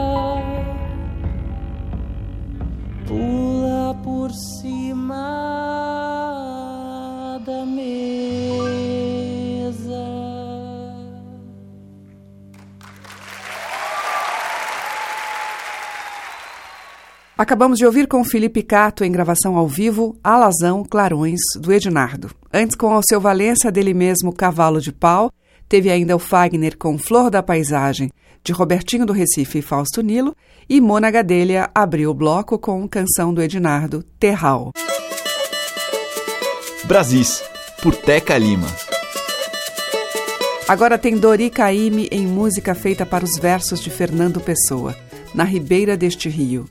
Acabamos 17.37 17.77
de 17.77 17.85
ouvir 17.85 18.07
com 18.07 18.23
Felipe 18.23 18.63
Cato 18.63 19.03
em 19.03 19.11
gravação 19.11 19.57
ao 19.57 19.67
vivo 19.67 20.17
Alazão 20.23 20.83
Clarões, 20.83 21.39
do 21.59 21.71
Ednardo. 21.71 22.31
Antes, 22.51 22.75
com 22.75 22.91
Alceu 22.91 23.21
Valença, 23.21 23.71
dele 23.71 23.93
mesmo 23.93 24.33
Cavalo 24.33 24.81
de 24.81 24.91
Pau. 24.91 25.31
Teve 25.69 25.91
ainda 25.91 26.15
o 26.15 26.19
Fagner 26.19 26.75
com 26.75 26.97
Flor 26.97 27.29
da 27.29 27.43
Paisagem, 27.43 28.09
de 28.43 28.51
Robertinho 28.51 29.05
do 29.05 29.13
Recife 29.13 29.59
e 29.59 29.61
Fausto 29.61 30.01
Nilo. 30.01 30.35
E 30.67 30.81
Mona 30.81 31.11
Gadelha 31.11 31.69
abriu 31.75 32.09
o 32.09 32.13
bloco 32.15 32.57
com 32.57 32.87
canção 32.87 33.31
do 33.31 33.39
Ednardo, 33.39 34.03
Terral. 34.19 34.71
Brasis, 36.85 37.43
por 37.83 37.95
Teca 37.95 38.35
Lima. 38.35 38.67
Agora 40.67 40.97
tem 40.97 41.15
Dori 41.15 41.51
Caymmi 41.51 42.07
em 42.11 42.25
música 42.25 42.73
feita 42.73 43.05
para 43.05 43.23
os 43.23 43.37
versos 43.37 43.79
de 43.79 43.91
Fernando 43.91 44.39
Pessoa, 44.39 44.95
na 45.35 45.43
ribeira 45.43 45.95
deste 45.95 46.29
rio. 46.29 46.67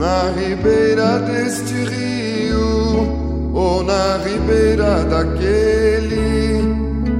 Na 0.00 0.30
ribeira 0.30 1.18
deste 1.18 1.74
rio, 1.74 3.52
ou 3.52 3.82
na 3.82 4.16
ribeira 4.16 5.04
daquele, 5.04 6.64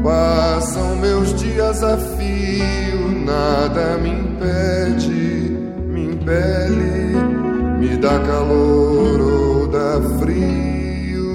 passam 0.03 0.97
meus 0.97 1.35
dias 1.35 1.83
a 1.83 1.99
fio, 1.99 3.22
nada 3.22 3.99
me 3.99 4.09
impede, 4.09 5.59
me 5.89 6.07
impele, 6.07 7.16
me 7.78 7.99
dá 7.99 8.18
calor 8.20 9.20
ou 9.20 9.66
dá 9.66 10.01
frio. 10.18 11.33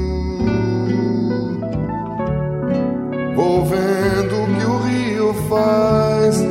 Vou 3.36 3.64
vendo 3.66 4.42
o 4.42 4.48
que 4.48 4.66
o 4.66 4.78
rio 4.80 5.34
faz, 5.48 6.44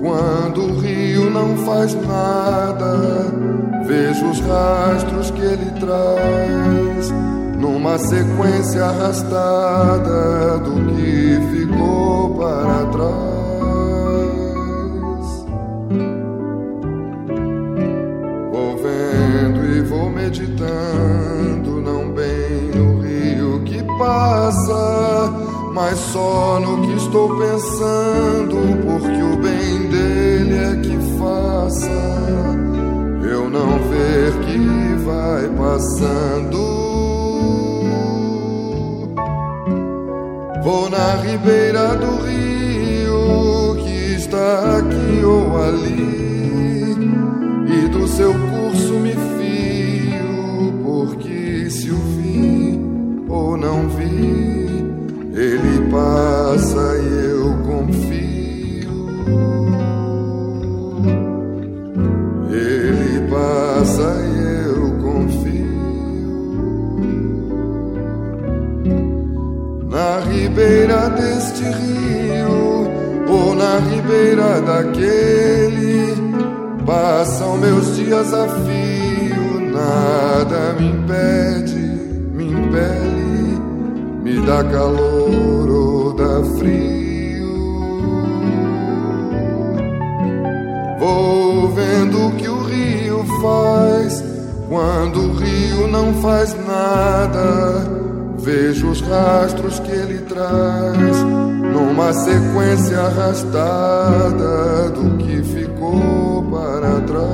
quando 0.00 0.62
o 0.62 0.78
rio 0.80 1.30
não 1.30 1.56
faz 1.58 1.94
nada 1.94 3.48
Vejo 3.88 4.26
os 4.26 4.40
rastros 4.40 5.30
que 5.30 5.40
ele 5.40 5.70
traz 5.80 7.10
numa 7.58 7.98
sequência 7.98 8.84
arrastada 8.84 10.58
do 10.58 10.94
que 10.94 11.40
ficou 11.50 12.34
para 12.34 12.84
trás. 12.92 13.08
Vou 18.52 18.76
vendo 18.76 19.74
e 19.74 19.80
vou 19.80 20.10
meditando, 20.10 21.80
não 21.80 22.10
bem 22.12 22.70
no 22.74 23.00
rio 23.00 23.62
que 23.64 23.82
passa, 23.98 25.32
mas 25.72 25.98
só 25.98 26.60
no 26.60 26.86
que 26.86 26.92
estou 26.92 27.38
pensando, 27.38 27.97
do 104.94 105.18
que 105.18 105.42
ficou 105.42 106.42
para 106.50 107.00
trás. 107.02 107.28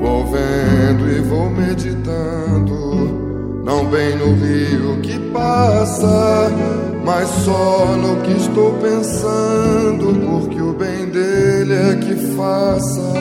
Vou 0.00 0.24
vendo 0.26 1.10
e 1.10 1.20
vou 1.20 1.50
meditando, 1.50 2.72
não 3.64 3.84
bem 3.86 4.16
no 4.16 4.32
rio 4.34 5.00
que 5.02 5.18
passa 5.30 6.50
mas 7.04 7.28
só 7.44 7.96
no 7.96 8.16
que 8.22 8.32
estou 8.32 8.72
pensando, 8.74 10.14
porque 10.30 10.60
o 10.60 10.72
bem 10.72 11.06
dele 11.06 11.74
é 11.74 11.96
que 11.96 12.14
faça 12.36 13.12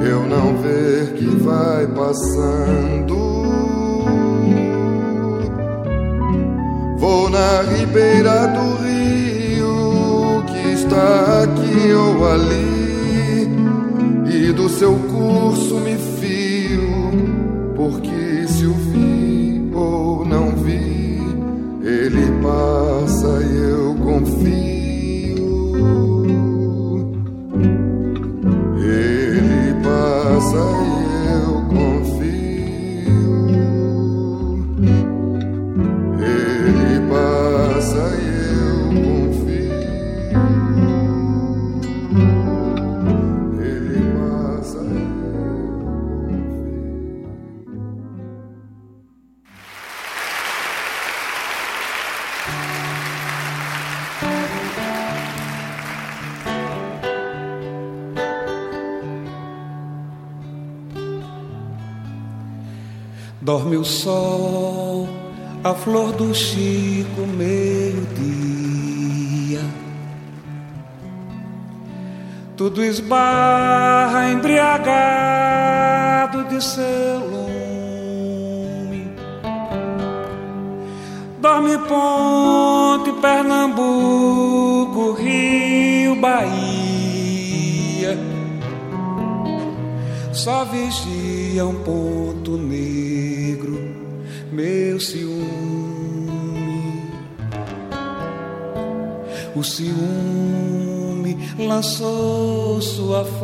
eu 0.00 0.26
não 0.26 0.56
ver 0.56 1.12
que 1.14 1.26
vai 1.26 1.86
passando. 1.88 3.27
Do 8.46 8.76
rio 8.76 10.44
que 10.46 10.72
está 10.72 11.42
aqui 11.42 11.92
ou 11.92 12.30
ali, 12.30 13.48
e 14.32 14.52
do 14.52 14.68
seu 14.68 14.94
curso 14.94 15.76
me 15.76 16.07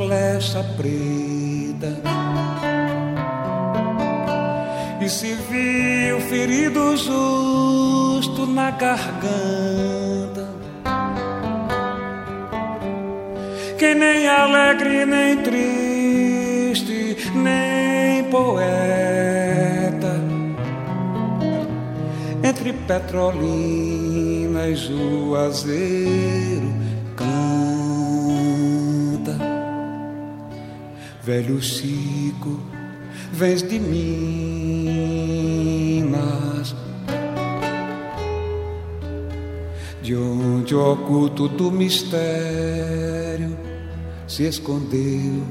flecha 0.04 0.62
preta 0.76 1.96
e 5.00 5.08
se 5.08 5.34
viu 5.34 6.20
ferido 6.20 6.94
justo 6.96 8.46
na 8.46 8.70
garganta. 8.70 10.46
Que 13.78 13.94
nem 13.94 14.28
alegre, 14.28 15.06
nem 15.06 15.36
triste, 15.38 17.16
nem 17.34 18.24
poeta. 18.24 18.64
Entre 22.42 22.72
Petrolina 22.72 24.68
e 24.68 24.76
Juazeiro 24.76 26.44
Velho 31.24 31.60
Chico, 31.62 32.60
vens 33.32 33.62
de 33.62 33.78
Minas. 33.78 34.34
De 40.02 40.14
onde 40.14 40.74
o 40.74 40.92
oculto 40.92 41.48
do 41.48 41.72
mistério 41.72 43.56
se 44.28 44.42
escondeu. 44.42 45.42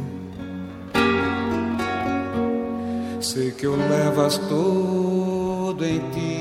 Sei 3.20 3.50
que 3.50 3.66
o 3.66 3.76
levas 3.76 4.38
todo 4.38 5.84
em 5.84 5.98
ti, 6.12 6.40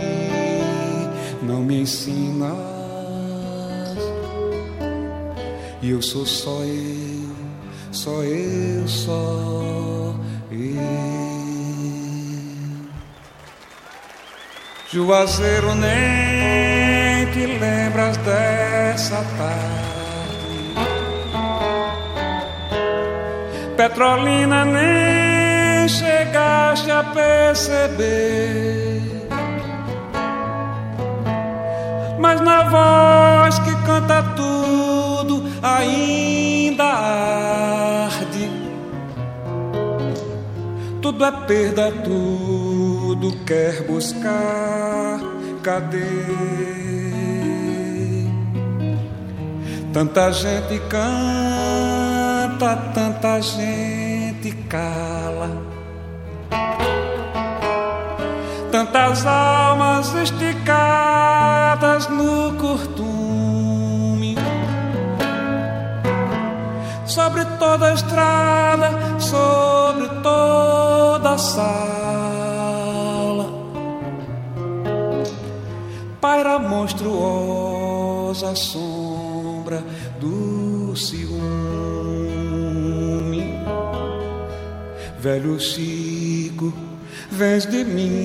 não 1.42 1.62
me 1.62 1.80
ensinas. 1.80 2.52
E 5.80 5.90
eu 5.90 6.02
sou 6.02 6.26
só 6.26 6.62
eu, 6.64 7.11
só 7.92 8.22
eu, 8.24 8.88
só 8.88 9.12
eu. 10.50 10.82
Juazeiro, 14.90 15.74
nem 15.74 17.26
te 17.32 17.46
lembras 17.46 18.16
dessa 18.18 19.24
tarde. 19.38 19.92
Petrolina, 23.76 24.64
nem 24.64 25.88
chegaste 25.88 26.90
a 26.90 27.02
perceber. 27.04 29.02
Mas 32.18 32.40
na 32.40 32.62
voz 32.64 33.58
que 33.60 33.74
canta 33.86 34.22
tudo 34.36 35.42
ainda 35.62 36.51
Tudo 41.02 41.24
é 41.24 41.32
perda, 41.32 41.90
tudo 42.04 43.32
quer 43.44 43.82
buscar. 43.88 45.18
Cadê? 45.60 45.98
Tanta 49.92 50.32
gente 50.32 50.78
canta, 50.88 52.76
tanta 52.94 53.40
gente 53.42 54.52
cala. 54.68 55.50
Tantas 58.70 59.26
almas 59.26 60.14
esticadas 60.14 62.08
no 62.08 62.52
curtume. 62.58 63.61
Sobre 67.42 67.58
toda 67.58 67.88
a 67.88 67.94
estrada, 67.94 68.90
sobre 69.18 70.08
toda 70.22 71.30
a 71.32 71.38
sala. 71.38 72.62
Paira 76.20 76.60
monstruosa 76.60 78.54
sombra 78.54 79.82
do 80.20 80.94
ciúme. 80.94 81.42
Velho 85.18 85.58
Chico, 85.58 86.72
vens 87.28 87.66
de 87.66 87.84
Minas, 87.84 88.22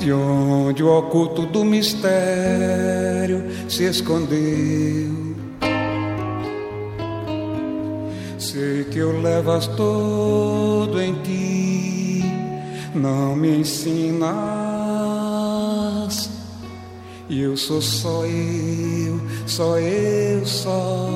de 0.00 0.12
onde 0.12 0.45
o 0.82 0.98
oculto 0.98 1.46
do 1.46 1.64
mistério 1.64 3.44
se 3.68 3.84
escondeu. 3.84 5.36
Sei 8.38 8.84
que 8.84 8.98
eu 8.98 9.20
levas 9.20 9.66
todo 9.68 11.00
em 11.00 11.14
ti, 11.22 12.24
não 12.94 13.34
me 13.36 13.58
ensinas. 13.58 14.26
E 17.28 17.40
eu 17.40 17.56
sou 17.56 17.82
só 17.82 18.24
eu, 18.24 19.20
só 19.46 19.78
eu, 19.78 20.46
só 20.46 21.08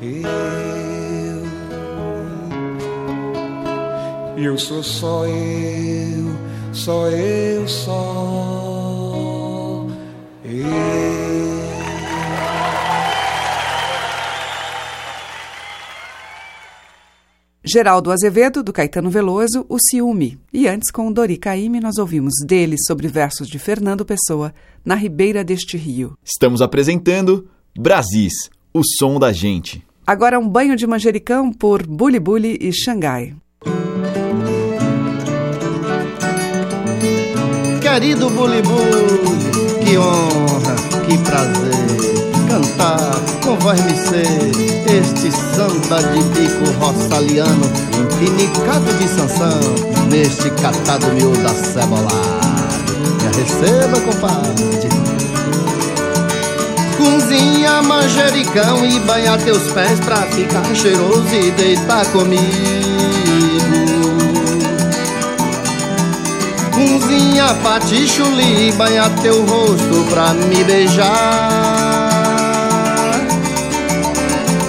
eu. 0.00 0.52
Eu 4.36 4.58
sou 4.58 4.82
só 4.82 5.24
eu, 5.26 6.31
só 6.72 7.08
eu, 7.08 7.68
só 7.68 7.86
eu. 10.44 11.12
Geraldo 17.64 18.10
Azevedo, 18.10 18.62
do 18.62 18.72
Caetano 18.72 19.08
Veloso, 19.08 19.64
O 19.68 19.78
Ciúme. 19.78 20.36
E 20.52 20.66
antes, 20.66 20.90
com 20.90 21.12
Dori 21.12 21.36
Caymmi, 21.36 21.78
nós 21.78 21.96
ouvimos 21.96 22.34
dele 22.44 22.76
sobre 22.76 23.06
versos 23.06 23.46
de 23.46 23.58
Fernando 23.58 24.04
Pessoa, 24.04 24.52
Na 24.84 24.96
Ribeira 24.96 25.44
deste 25.44 25.76
Rio. 25.76 26.18
Estamos 26.24 26.60
apresentando 26.60 27.48
Brasis, 27.78 28.50
o 28.74 28.82
som 28.98 29.18
da 29.18 29.32
gente. 29.32 29.82
Agora 30.04 30.38
um 30.38 30.48
banho 30.48 30.74
de 30.74 30.86
manjericão 30.86 31.52
por 31.52 31.86
Bully 31.86 32.18
Bully 32.18 32.58
e 32.60 32.72
Xangai. 32.72 33.36
Querido 37.92 38.30
Bully, 38.30 38.62
que 39.84 39.98
honra, 39.98 40.74
que 41.06 41.18
prazer 41.18 42.22
cantar 42.48 43.20
com 43.44 43.54
voz 43.56 43.78
me 43.82 43.92
este 43.92 45.30
samba 45.30 46.02
de 46.02 46.22
bico 46.30 46.72
roçaliano, 46.80 47.70
empinicado 47.92 48.90
de 48.94 49.06
sanção, 49.06 49.60
neste 50.08 50.48
catado 50.52 51.06
miúdo 51.08 51.46
acebolado. 51.46 52.16
Me 53.20 53.36
receba, 53.36 54.00
compadre. 54.00 54.88
Cozinha 56.96 57.82
manjericão 57.82 58.86
e 58.86 59.00
banha 59.00 59.36
teus 59.36 59.70
pés 59.72 60.00
pra 60.00 60.22
ficar 60.28 60.64
cheiroso 60.74 61.34
e 61.34 61.50
deitar 61.50 62.06
comigo. 62.06 62.91
Cozinha 66.82 67.54
patichuli 67.62 68.68
e 68.68 68.72
banha 68.72 69.08
teu 69.22 69.44
rosto 69.44 70.04
pra 70.10 70.34
me 70.34 70.64
beijar. 70.64 72.02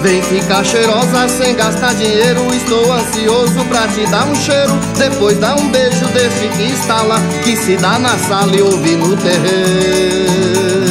Vem 0.00 0.22
ficar 0.22 0.62
cheirosa 0.64 1.26
sem 1.28 1.56
gastar 1.56 1.94
dinheiro 1.94 2.54
Estou 2.54 2.92
ansioso 2.92 3.64
pra 3.70 3.88
te 3.88 4.06
dar 4.08 4.26
um 4.26 4.34
cheiro 4.34 4.78
Depois 4.98 5.38
dá 5.38 5.54
um 5.54 5.70
beijo 5.70 6.04
desse 6.08 6.46
que 6.48 6.74
lá 6.90 7.18
Que 7.42 7.56
se 7.56 7.78
dá 7.78 7.98
na 7.98 8.18
sala 8.18 8.54
e 8.54 8.60
ouve 8.60 8.96
no 8.96 9.16
terreiro 9.16 10.83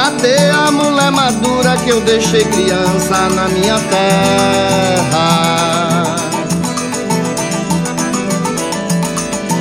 Cadê 0.00 0.38
a 0.50 0.70
mulher 0.70 1.10
madura 1.10 1.76
que 1.78 1.90
eu 1.90 2.00
deixei 2.00 2.44
criança 2.44 3.28
na 3.30 3.48
minha 3.48 3.80
terra? 3.90 5.26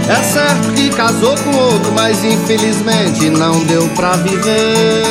É 0.08 0.24
certo 0.32 0.74
que 0.76 0.92
casou 0.92 1.36
com 1.38 1.56
outro, 1.58 1.92
mas 1.94 2.24
infelizmente 2.24 3.32
não 3.32 3.62
deu 3.62 3.90
pra 3.96 4.12
viver. 4.18 5.04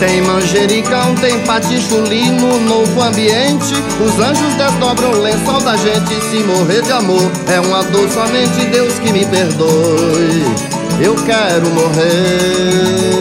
Tem 0.00 0.20
manjericão, 0.22 1.14
tem 1.20 1.38
patichuli 1.44 2.28
no 2.28 2.58
novo 2.58 3.02
ambiente. 3.02 3.72
Os 4.04 4.18
anjos 4.18 4.52
desdobram 4.54 5.12
o 5.12 5.22
lençol 5.22 5.60
da 5.60 5.76
gente. 5.76 6.20
Se 6.28 6.42
morrer 6.42 6.82
de 6.82 6.90
amor 6.90 7.30
é 7.46 7.60
uma 7.60 7.84
dor, 7.84 8.10
somente 8.10 8.64
Deus 8.64 8.94
que 8.94 9.12
me 9.12 9.24
perdoe. 9.26 10.81
Eu 11.00 11.14
quero 11.24 11.70
morrer. 11.70 13.12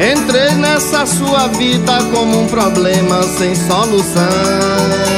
Entrei 0.00 0.52
nessa 0.54 1.04
sua 1.06 1.48
vida 1.48 1.98
como 2.12 2.42
um 2.42 2.46
problema 2.46 3.22
sem 3.22 3.54
solução. 3.54 5.08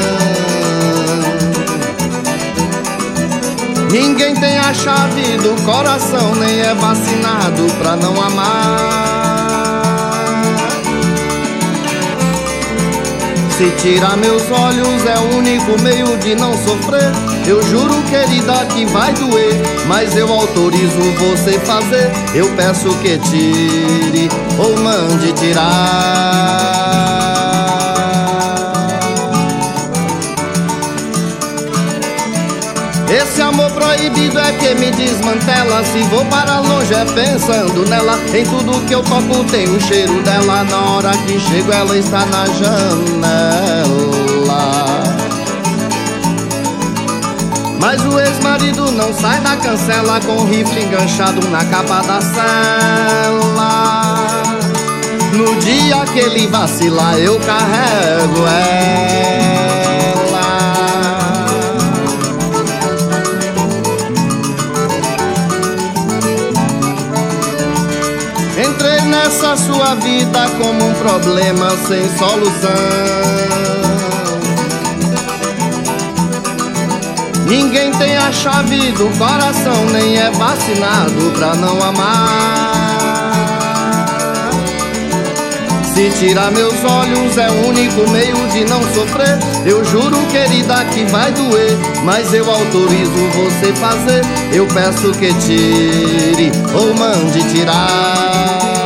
Ninguém 3.91 4.34
tem 4.36 4.57
a 4.57 4.72
chave 4.72 5.36
do 5.38 5.61
coração, 5.64 6.34
nem 6.36 6.61
é 6.61 6.74
vacinado 6.74 7.66
pra 7.78 7.97
não 7.97 8.22
amar. 8.22 8.89
Se 13.61 13.71
tirar 13.73 14.17
meus 14.17 14.51
olhos 14.51 15.05
é 15.05 15.19
o 15.19 15.37
único 15.37 15.79
meio 15.83 16.17
de 16.17 16.35
não 16.35 16.55
sofrer. 16.55 17.13
Eu 17.47 17.63
juro, 17.65 17.93
querida, 18.09 18.65
que 18.65 18.87
vai 18.87 19.13
doer, 19.13 19.53
mas 19.87 20.17
eu 20.17 20.33
autorizo 20.33 21.03
você 21.19 21.61
fazer. 21.61 22.11
Eu 22.35 22.49
peço 22.57 22.89
que 23.01 23.19
tire 23.19 24.31
ou 24.59 24.75
mande 24.79 25.31
tirar. 25.35 27.30
Esse 33.41 33.49
amor 33.49 33.70
proibido 33.70 34.38
é 34.38 34.53
que 34.53 34.74
me 34.74 34.91
desmantela. 34.91 35.82
Se 35.82 36.03
vou 36.11 36.22
para 36.26 36.59
longe 36.59 36.93
é 36.93 37.07
pensando 37.07 37.88
nela. 37.88 38.18
Em 38.34 38.45
tudo 38.45 38.86
que 38.86 38.95
eu 38.95 39.03
toco 39.03 39.43
tem 39.45 39.64
o 39.64 39.80
cheiro 39.80 40.22
dela. 40.22 40.62
Na 40.64 40.78
hora 40.91 41.11
que 41.26 41.41
chego 41.41 41.72
ela 41.72 41.97
está 41.97 42.26
na 42.26 42.45
janela. 42.45 43.80
Mas 47.80 48.05
o 48.05 48.20
ex-marido 48.20 48.93
não 48.93 49.11
sai 49.14 49.41
da 49.41 49.57
cancela 49.57 50.20
com 50.20 50.32
o 50.32 50.45
rifle 50.45 50.84
enganchado 50.84 51.41
na 51.49 51.64
capa 51.64 52.03
da 52.03 52.20
cela. 52.20 53.62
No 55.32 55.57
dia 55.61 56.05
que 56.12 56.18
ele 56.18 56.47
vacilar, 56.47 57.16
eu 57.16 57.41
carrego 57.41 58.47
ela. 58.47 59.80
Sua 69.81 69.95
vida 69.95 70.47
como 70.59 70.89
um 70.89 70.93
problema 70.93 71.70
sem 71.89 72.07
solução. 72.18 72.70
Ninguém 77.47 77.91
tem 77.93 78.14
a 78.14 78.31
chave 78.31 78.93
do 78.93 79.09
coração, 79.16 79.87
nem 79.91 80.18
é 80.18 80.31
vacinado 80.33 81.33
pra 81.35 81.55
não 81.55 81.83
amar. 81.83 83.33
Se 85.95 86.11
tirar 86.18 86.51
meus 86.51 86.85
olhos 86.85 87.39
é 87.39 87.51
o 87.51 87.68
único 87.68 88.07
meio 88.11 88.37
de 88.49 88.64
não 88.66 88.83
sofrer. 88.93 89.39
Eu 89.64 89.83
juro, 89.83 90.18
querida, 90.31 90.85
que 90.93 91.05
vai 91.07 91.33
doer, 91.33 91.78
mas 92.05 92.35
eu 92.35 92.51
autorizo 92.51 93.31
você 93.35 93.72
fazer. 93.72 94.20
Eu 94.53 94.66
peço 94.66 95.11
que 95.12 95.33
tire 95.33 96.53
ou 96.74 96.95
mande 96.95 97.43
tirar. 97.51 98.80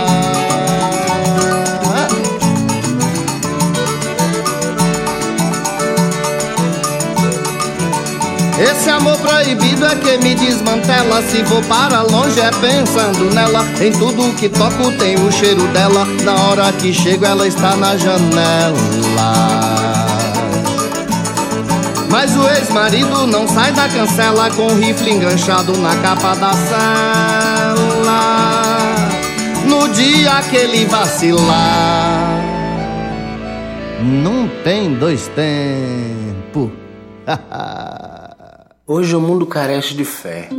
Esse 8.58 8.88
amor 8.88 9.18
proibido 9.18 9.84
é 9.84 9.96
que 9.96 10.16
me 10.18 10.34
desmantela. 10.34 11.20
Se 11.22 11.42
vou 11.42 11.60
para 11.62 12.02
longe 12.02 12.38
é 12.40 12.50
pensando 12.52 13.34
nela. 13.34 13.64
Em 13.80 13.90
tudo 13.90 14.32
que 14.36 14.48
toco 14.48 14.92
tem 14.92 15.16
o 15.16 15.32
cheiro 15.32 15.66
dela. 15.68 16.04
Na 16.22 16.34
hora 16.34 16.72
que 16.72 16.92
chego 16.92 17.24
ela 17.24 17.48
está 17.48 17.74
na 17.74 17.96
janela. 17.96 18.74
Mas 22.08 22.36
o 22.36 22.48
ex-marido 22.48 23.26
não 23.26 23.48
sai 23.48 23.72
da 23.72 23.88
cancela 23.88 24.48
com 24.50 24.68
o 24.68 24.76
rifle 24.76 25.10
enganchado 25.10 25.76
na 25.78 25.96
capa 25.96 26.36
da 26.36 26.52
sala. 26.52 27.74
No 29.66 29.88
dia 29.88 30.40
que 30.48 30.56
ele 30.56 30.86
vacilar. 30.86 32.40
não 34.00 34.48
tem 34.62 34.94
dois 34.94 35.28
tempos. 35.34 36.70
Hoje 38.86 39.16
o 39.16 39.20
mundo 39.20 39.46
carece 39.46 39.94
de 39.94 40.04
fé. 40.04 40.50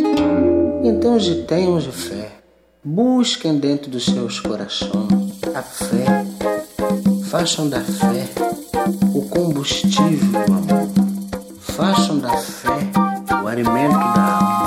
Então, 0.83 1.15
os 1.15 1.23
de 1.23 1.43
tenham 1.43 1.77
de 1.77 1.91
fé. 1.91 2.31
Busquem 2.83 3.59
dentro 3.59 3.91
dos 3.91 4.03
seus 4.03 4.39
corações 4.39 5.39
a 5.53 5.61
fé. 5.61 6.25
Façam 7.29 7.69
da 7.69 7.81
fé 7.81 8.27
o 9.13 9.21
combustível 9.29 10.43
do 10.43 10.53
amor. 10.53 10.89
Façam 11.59 12.17
da 12.17 12.35
fé 12.35 12.91
o 13.43 13.47
alimento 13.47 13.93
da 13.93 14.39
alma. 14.39 14.64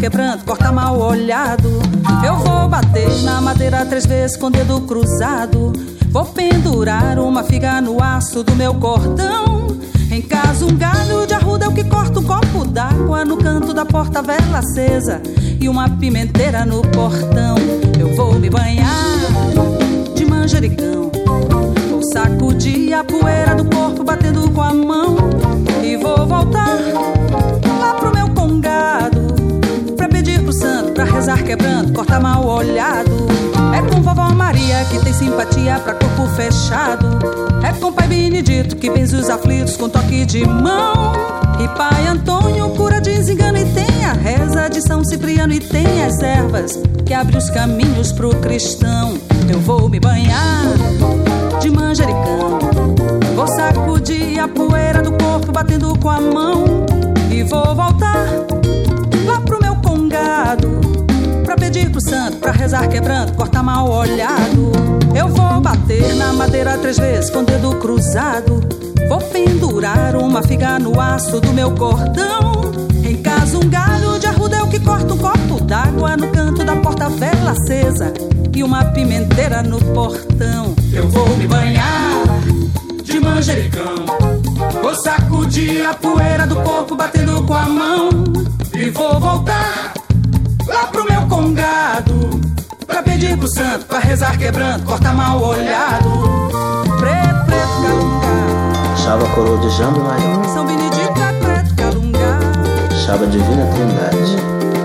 Quebrando, 0.00 0.44
cortar 0.44 0.72
mal 0.72 0.98
olhado. 0.98 1.68
Eu 2.24 2.36
vou 2.38 2.66
bater 2.68 3.22
na 3.22 3.38
madeira 3.40 3.84
três 3.84 4.06
vezes 4.06 4.34
com 4.34 4.46
o 4.46 4.50
dedo 4.50 4.80
cruzado. 4.80 5.72
Vou 6.08 6.24
pendurar 6.24 7.18
uma 7.18 7.44
figa 7.44 7.82
no 7.82 8.02
aço 8.02 8.42
do 8.42 8.56
meu 8.56 8.72
cordão. 8.74 9.68
Em 10.10 10.22
casa, 10.22 10.64
um 10.64 10.74
galho 10.74 11.26
de 11.26 11.34
arruda 11.34 11.66
é 11.66 11.68
o 11.68 11.72
que 11.74 11.84
corta 11.84 12.18
um 12.18 12.24
copo 12.24 12.66
d'água 12.66 13.26
no 13.26 13.36
canto 13.36 13.74
da 13.74 13.84
porta, 13.84 14.22
vela 14.22 14.58
acesa 14.58 15.20
e 15.60 15.68
uma 15.68 15.88
pimenteira 15.88 16.64
no 16.64 16.80
portão. 16.80 17.56
Eu 17.98 18.16
vou 18.16 18.34
me 18.38 18.48
banhar 18.48 19.18
de 20.14 20.24
manjericão. 20.24 21.12
Vou 21.90 22.02
sacudir 22.10 22.94
a 22.94 23.04
poeira 23.04 23.54
do 23.54 23.66
corpo 23.66 24.02
batendo 24.02 24.50
com 24.50 24.62
a 24.62 24.72
mão. 24.72 25.16
E 25.84 25.96
vou 25.98 26.26
voltar 26.26 26.78
quebrando, 31.50 31.92
cortar 31.92 32.20
mal 32.20 32.46
olhado. 32.46 33.10
É 33.76 33.82
com 33.90 34.00
vovó 34.02 34.32
Maria 34.32 34.84
que 34.84 35.00
tem 35.00 35.12
simpatia 35.12 35.80
pra 35.80 35.94
corpo 35.94 36.28
fechado. 36.36 37.18
É 37.68 37.72
com 37.72 37.92
pai 37.92 38.06
Benedito 38.06 38.76
que 38.76 38.88
benze 38.88 39.16
os 39.16 39.28
aflitos 39.28 39.76
com 39.76 39.88
toque 39.88 40.24
de 40.24 40.46
mão. 40.46 41.12
E 41.58 41.66
pai 41.76 42.06
Antônio 42.06 42.70
cura 42.70 43.00
desengano 43.00 43.58
e 43.58 43.64
tem 43.64 44.04
a 44.04 44.12
reza 44.12 44.68
de 44.68 44.80
São 44.80 45.04
Cipriano 45.04 45.52
e 45.52 45.58
tem 45.58 46.04
as 46.04 46.22
ervas 46.22 46.78
que 47.04 47.12
abre 47.12 47.36
os 47.36 47.50
caminhos 47.50 48.12
pro 48.12 48.30
cristão. 48.36 49.18
Eu 49.52 49.58
vou 49.58 49.88
me 49.88 49.98
banhar 49.98 50.66
de 51.60 51.68
manjericão. 51.68 52.60
Vou 53.34 53.48
sacudir 53.48 54.38
a 54.38 54.46
poeira 54.46 55.02
do 55.02 55.10
corpo 55.14 55.50
batendo 55.50 55.98
com 55.98 56.10
a 56.10 56.20
mão. 56.20 56.64
E 57.28 57.42
vou 57.42 57.74
voltar 57.74 58.59
Pro 62.00 62.08
santo, 62.08 62.36
pra 62.38 62.52
rezar 62.52 62.88
quebrando, 62.88 63.34
cortar 63.34 63.62
mal 63.62 63.90
olhado. 63.90 64.72
Eu 65.14 65.28
vou 65.28 65.60
bater 65.60 66.14
na 66.14 66.32
madeira 66.32 66.78
três 66.78 66.98
vezes 66.98 67.28
com 67.28 67.40
o 67.40 67.44
dedo 67.44 67.76
cruzado. 67.76 68.60
Vou 69.06 69.18
pendurar 69.18 70.16
uma 70.16 70.42
figa 70.42 70.78
no 70.78 70.98
aço 70.98 71.38
do 71.40 71.52
meu 71.52 71.70
cordão. 71.72 72.72
Em 73.04 73.16
casa, 73.16 73.58
um 73.58 73.68
galho 73.68 74.18
de 74.18 74.26
arruda 74.26 74.56
é 74.56 74.62
o 74.62 74.68
que 74.68 74.80
corta 74.80 75.12
um 75.12 75.18
copo 75.18 75.60
d'água 75.62 76.16
no 76.16 76.28
canto 76.28 76.64
da 76.64 76.74
porta, 76.76 77.10
vela 77.10 77.50
acesa 77.50 78.14
e 78.54 78.62
uma 78.62 78.82
pimenteira 78.86 79.62
no 79.62 79.78
portão. 79.92 80.74
Eu 80.94 81.06
vou 81.10 81.28
me 81.36 81.46
banhar 81.46 82.24
de 83.02 83.20
manjericão. 83.20 84.06
Vou 84.80 84.94
sacudir 84.94 85.84
a 85.84 85.92
poeira 85.92 86.46
do 86.46 86.56
corpo 86.56 86.96
batendo 86.96 87.42
com 87.42 87.54
a 87.54 87.68
mão. 87.68 88.08
E 88.74 88.88
vou 88.88 89.20
voltar 89.20 89.99
lá 90.70 90.86
pro 90.86 91.04
meu 91.04 91.22
congado. 91.28 92.40
Pra 92.86 93.02
pedir 93.02 93.36
pro 93.36 93.48
santo, 93.48 93.86
pra 93.86 93.98
rezar 93.98 94.36
quebrando, 94.38 94.84
cortar 94.84 95.14
mal 95.14 95.40
olhado. 95.42 96.08
Preto, 96.98 97.44
preto, 97.46 97.82
calunga. 97.82 98.96
Salva 98.96 99.26
a 99.26 99.30
coroa 99.30 99.58
de 99.58 99.70
Jambo 99.76 100.00
Maior. 100.00 100.44
São 100.46 100.66
Benedito 100.66 101.20
é 101.20 101.32
preto, 101.40 101.74
calunga. 101.74 102.38
Salva 103.06 103.24
a 103.24 103.28
Divina 103.28 103.66
Trindade. 103.66 104.36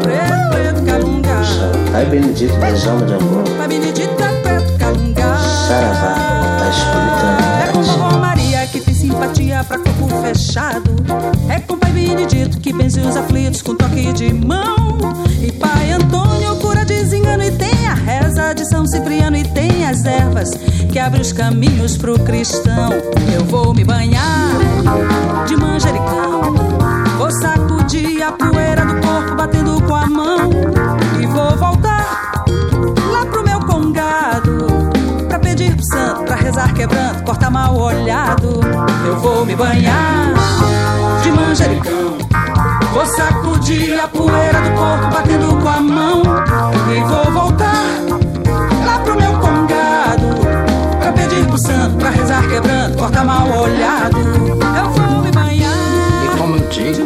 Preto, 0.03 0.49
preto, 0.51 0.85
calunga. 0.85 1.43
Salva 1.43 1.91
Pai 1.91 2.05
Benedito 2.05 2.57
da 2.59 2.75
Jama 2.75 3.05
de 3.05 3.13
Amor. 3.13 3.43
Pai 3.57 3.67
Benedito 3.67 4.23
é 4.23 4.41
preto, 4.41 4.77
calunga. 4.77 5.37
Saravá 5.67 6.15
da 6.59 6.65
É 6.65 7.71
com 7.71 7.81
Espiritualidade. 7.81 7.99
vovó 7.99 8.17
Maria 8.19 8.67
que 8.67 8.79
tem 8.81 8.93
simpatia 8.93 9.63
pra 9.63 9.79
fechado. 10.25 10.91
É 11.49 11.59
com 11.59 11.77
pai 11.77 11.91
Benedito 11.91 12.59
que 12.59 12.73
benze 12.73 12.99
os 12.99 13.15
aflitos 13.15 13.61
com 13.61 13.75
toque 13.75 14.11
de 14.13 14.33
mão. 14.33 14.97
E 15.41 15.51
pai 15.51 15.91
Antônio 15.91 16.55
cura 16.55 16.83
desengano 16.83 17.43
e 17.43 17.51
tem 17.51 17.87
a 17.87 17.93
reza 17.93 18.53
de 18.53 18.65
São 18.67 18.87
Cipriano 18.87 19.37
e 19.37 19.43
tem 19.43 19.85
as 19.85 20.03
ervas 20.05 20.49
que 20.91 20.97
abre 20.97 21.21
os 21.21 21.31
caminhos 21.31 21.97
pro 21.97 22.17
cristão. 22.19 22.89
Eu 23.33 23.45
vou 23.45 23.73
me 23.73 23.83
banhar 23.83 24.49
de 25.47 25.55
manjericão. 25.55 26.55
Vou 27.17 27.31
sacudir 27.31 28.23
a 28.23 28.31
poeira 28.31 28.83
do 28.85 29.01
corpo 29.01 29.35
batendo 29.35 29.81
com 29.83 29.95
a 29.95 30.07
mão. 30.07 30.49
E 31.21 31.25
vou 31.27 31.55
voltar 31.57 32.43
lá 33.11 33.25
pro 33.27 33.43
meu 33.43 33.59
congado. 33.59 34.67
Pra 35.27 35.37
pedir 35.37 35.75
pro 35.75 35.85
santo, 35.85 36.23
pra 36.23 36.35
rezar 36.35 36.73
quebrando, 36.73 37.23
cortar 37.23 37.51
mal 37.51 37.77
olhado. 37.77 38.59
Eu 39.05 39.19
vou 39.19 39.45
me 39.45 39.55
banhar 39.55 40.33
de 41.21 41.31
manjericão. 41.31 42.17
Vou 42.91 43.05
sacudir 43.05 43.99
a 43.99 44.07
poeira 44.07 44.61
do 44.61 44.71
corpo 44.71 45.07
batendo 45.13 45.61
com 45.61 45.69
a 45.69 45.79
mão. 45.79 46.23
E 46.89 46.99
vou 47.01 47.31
voltar 47.31 47.85
lá 48.83 48.99
pro 48.99 49.15
meu 49.15 49.31
congado. 49.33 50.25
Pra 50.99 51.11
pedir 51.11 51.45
pro 51.45 51.57
santo, 51.59 51.97
pra 51.97 52.09
rezar 52.09 52.47
quebrando, 52.49 52.97
cortar 52.97 53.23
mal 53.23 53.47
olhado. 53.47 54.17
Eu 54.17 54.89
vou 54.89 55.21
me 55.21 55.31
banhar. 55.31 55.71
E 56.23 56.37
como 56.37 56.55
eu 56.55 56.67
digo, 56.69 57.05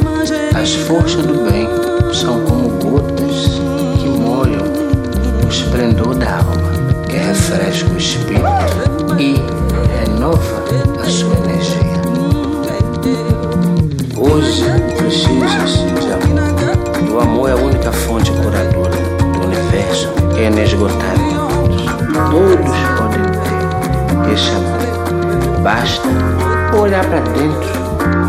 as 0.58 0.76
forças 0.76 1.26
do 1.26 1.52
bem 1.52 1.68
são 2.14 2.40
como 2.46 2.70
gotas 2.80 3.60
que 4.00 4.08
molham 4.08 4.64
o 5.46 5.50
esplendor 5.50 6.16
da 6.16 6.38
alma, 6.38 7.06
que 7.10 7.18
refresca 7.18 7.90
o 7.92 7.98
espírito 7.98 8.42
e 9.20 9.36
renova 10.20 10.64
a 11.02 11.10
sua 11.10 11.34
energia. 11.38 11.80
Hoje 14.18 14.66
precisa-se 14.98 15.86
de 16.02 16.12
amor. 16.12 17.10
O 17.10 17.20
amor 17.22 17.50
é 17.50 17.54
a 17.54 17.56
única 17.56 17.90
fonte 17.90 18.30
curadora 18.34 18.98
do 19.32 19.46
universo 19.46 20.10
é 20.38 20.48
inesgotável. 20.48 21.48
Todos 22.32 22.78
podem 22.98 23.24
ter 23.32 24.34
esse 24.34 24.50
amor. 24.50 25.62
Basta 25.64 26.10
olhar 26.78 27.06
para 27.06 27.22
dentro 27.22 27.70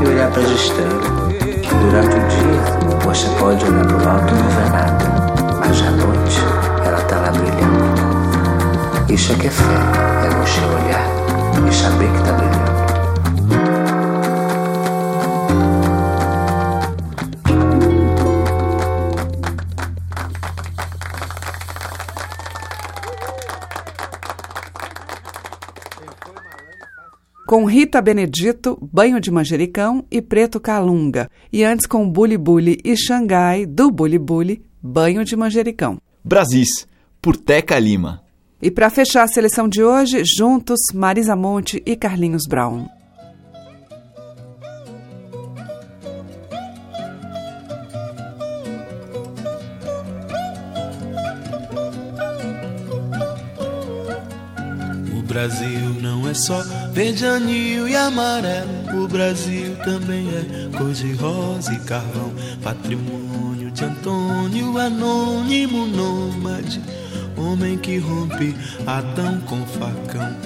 e 0.01 0.09
olhar 0.09 0.31
para 0.31 0.43
as 0.43 0.51
estrelas. 0.51 1.11
Durante 1.81 2.15
o 2.15 2.29
dia 2.29 2.63
você 3.05 3.27
pode 3.41 3.65
olhar 3.65 3.85
para 3.85 3.97
o 3.97 4.09
alto 4.11 4.33
e 4.33 4.39
não 4.39 4.49
ver 4.49 4.71
nada, 4.71 5.05
mas 5.59 5.83
à 5.83 5.91
noite 5.91 6.41
ela 6.87 6.99
está 6.99 7.17
lá 7.17 7.33
brilhando. 7.33 9.13
Isso 9.13 9.33
é 9.33 9.35
que 9.35 9.49
é 9.49 9.51
fé, 9.51 10.10
e 11.69 11.73
saber 11.73 12.11
que 12.11 12.19
está. 12.19 12.41
Com 27.51 27.65
Rita 27.65 28.01
Benedito, 28.01 28.79
Banho 28.81 29.21
de 29.21 29.29
Manjericão 29.29 30.07
e 30.09 30.23
Preto 30.23 30.61
Calunga. 30.61 31.29
E 31.53 31.65
antes 31.65 31.85
com 31.85 32.09
Bully 32.09 32.39
Bully 32.39 32.79
e 32.85 32.97
Xangai, 32.97 33.67
do 33.67 33.91
Bully 33.91 34.21
Bully, 34.21 34.63
Banho 34.81 35.25
de 35.25 35.35
Manjericão. 35.35 35.99
Brasis, 36.23 36.87
por 37.21 37.37
Teca 37.37 37.77
Lima. 37.77 38.23
E 38.63 38.71
para 38.71 38.91
fechar 38.91 39.23
a 39.23 39.29
seleção 39.29 39.67
de 39.67 39.83
hoje, 39.83 40.23
juntos 40.23 40.81
Marisa 40.93 41.35
Monte 41.35 41.83
e 41.87 41.97
Carlinhos 41.97 42.47
Brown. 42.47 42.87
O 55.17 55.23
Brasil 55.23 55.95
não 56.03 56.29
é 56.29 56.35
só 56.35 56.63
verde, 56.93 57.25
anil 57.25 57.89
e 57.89 57.97
amarelo. 57.97 58.69
O 59.03 59.09
Brasil 59.09 59.75
também 59.85 60.29
é 60.29 60.77
cor 60.77 60.93
de 60.93 61.15
rosa 61.15 61.73
e 61.73 61.79
carvão. 61.81 62.31
Patrimônio 62.63 63.71
de 63.71 63.85
Antônio, 63.85 64.77
anônimo 64.77 65.87
nômade. 65.87 66.83
Homem 67.41 67.79
que 67.79 67.99
rompe 67.99 68.55
Adão 68.87 69.41
com 69.41 69.65
facão. 69.67 70.37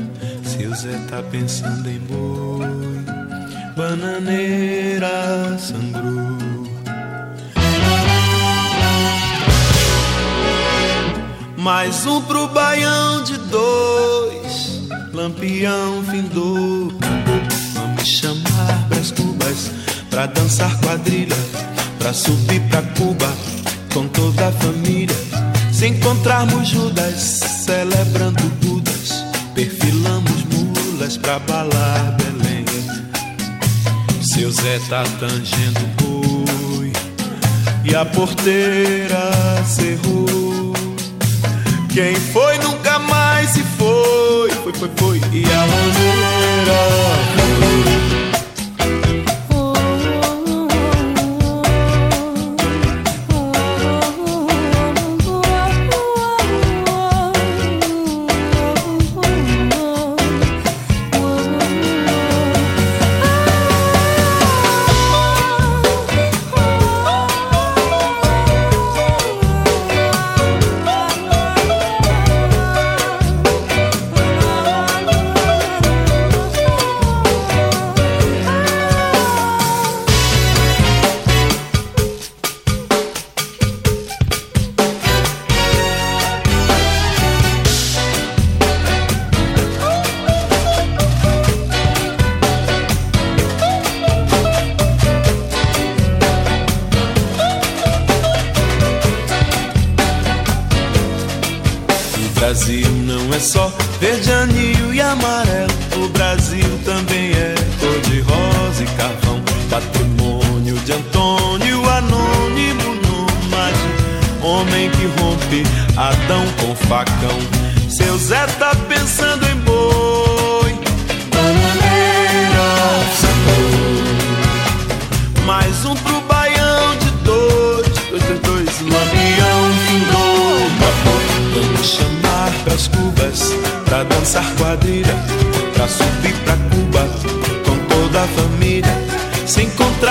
Seu 0.44 0.74
Zé 0.74 0.96
tá 1.10 1.22
pensando 1.22 1.88
em 1.88 1.98
boi, 1.98 2.66
bananeira 3.76 5.58
sangrou. 5.58 6.34
Mais 11.56 12.04
um 12.06 12.20
pro 12.22 12.46
baião 12.48 13.24
de 13.24 13.38
dois, 13.38 14.82
lampião 15.12 16.04
findou. 16.04 16.92
Vamos 17.72 18.06
chamar 18.06 18.86
pras 18.88 19.10
cubas 19.10 19.70
pra 20.10 20.26
dançar 20.26 20.78
quadrilha, 20.80 21.36
pra 21.98 22.12
subir 22.12 22.60
pra 22.68 22.82
Cuba 22.82 23.32
com 23.92 24.06
toda 24.08 24.48
a 24.48 24.52
família. 24.52 25.16
Se 25.74 25.88
encontrarmos 25.88 26.68
Judas 26.68 27.40
celebrando 27.64 28.44
Budas, 28.62 29.24
perfilamos 29.56 30.44
mulas 30.44 31.16
pra 31.16 31.40
balar 31.40 32.16
Belém. 32.16 32.64
Seu 34.22 34.52
Zé 34.52 34.78
tá 34.88 35.02
tangendo 35.18 35.80
boi 36.00 36.92
e 37.84 37.92
a 37.92 38.04
porteira 38.04 39.32
cerrou. 39.66 40.72
Quem 41.92 42.14
foi 42.14 42.56
nunca 42.58 43.00
mais 43.00 43.50
se 43.50 43.64
foi, 43.76 44.50
foi, 44.62 44.72
foi, 44.74 44.90
foi. 44.96 45.20
E 45.32 45.44
a 45.44 45.60
roseira 45.60 46.78
foi. 47.34 48.33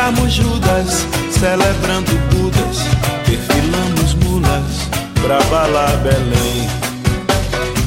Encontrarmos 0.04 0.34
Judas 0.34 1.06
celebrando 1.32 2.12
Budas, 2.32 2.80
perfilamos 3.26 4.14
mulas 4.16 4.90
pra 5.22 5.42
balar 5.44 5.96
Belém. 5.98 6.68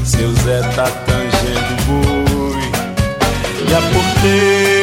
Seu 0.04 0.32
Zé 0.36 0.62
tá 0.74 0.86
tangendo 1.04 1.82
boi 1.86 2.60
e 3.68 3.74
a 3.74 3.80
porteira 3.92 4.75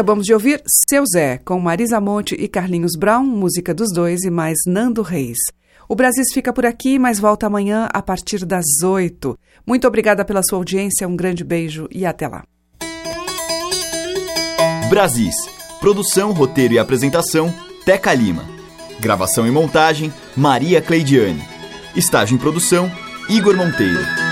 Acabamos 0.00 0.24
de 0.24 0.32
ouvir 0.32 0.62
Seu 0.88 1.04
Zé, 1.04 1.36
com 1.44 1.60
Marisa 1.60 2.00
Monte 2.00 2.34
e 2.34 2.48
Carlinhos 2.48 2.92
Brown, 2.98 3.22
música 3.22 3.74
dos 3.74 3.92
dois 3.92 4.22
e 4.22 4.30
mais 4.30 4.56
Nando 4.66 5.02
Reis. 5.02 5.36
O 5.86 5.94
Brasis 5.94 6.32
fica 6.32 6.54
por 6.54 6.64
aqui, 6.64 6.98
mas 6.98 7.20
volta 7.20 7.46
amanhã 7.46 7.86
a 7.92 8.00
partir 8.00 8.46
das 8.46 8.64
oito. 8.82 9.38
Muito 9.66 9.86
obrigada 9.86 10.24
pela 10.24 10.40
sua 10.42 10.56
audiência, 10.56 11.06
um 11.06 11.14
grande 11.14 11.44
beijo 11.44 11.86
e 11.90 12.06
até 12.06 12.26
lá. 12.26 12.44
Brasis. 14.88 15.34
Produção, 15.80 16.32
roteiro 16.32 16.72
e 16.72 16.78
apresentação, 16.78 17.54
Teca 17.84 18.14
Lima. 18.14 18.46
Gravação 19.00 19.46
e 19.46 19.50
montagem, 19.50 20.10
Maria 20.34 20.80
Cleidiane. 20.80 21.44
Estágio 21.94 22.36
em 22.36 22.38
produção, 22.38 22.90
Igor 23.28 23.54
Monteiro. 23.54 24.29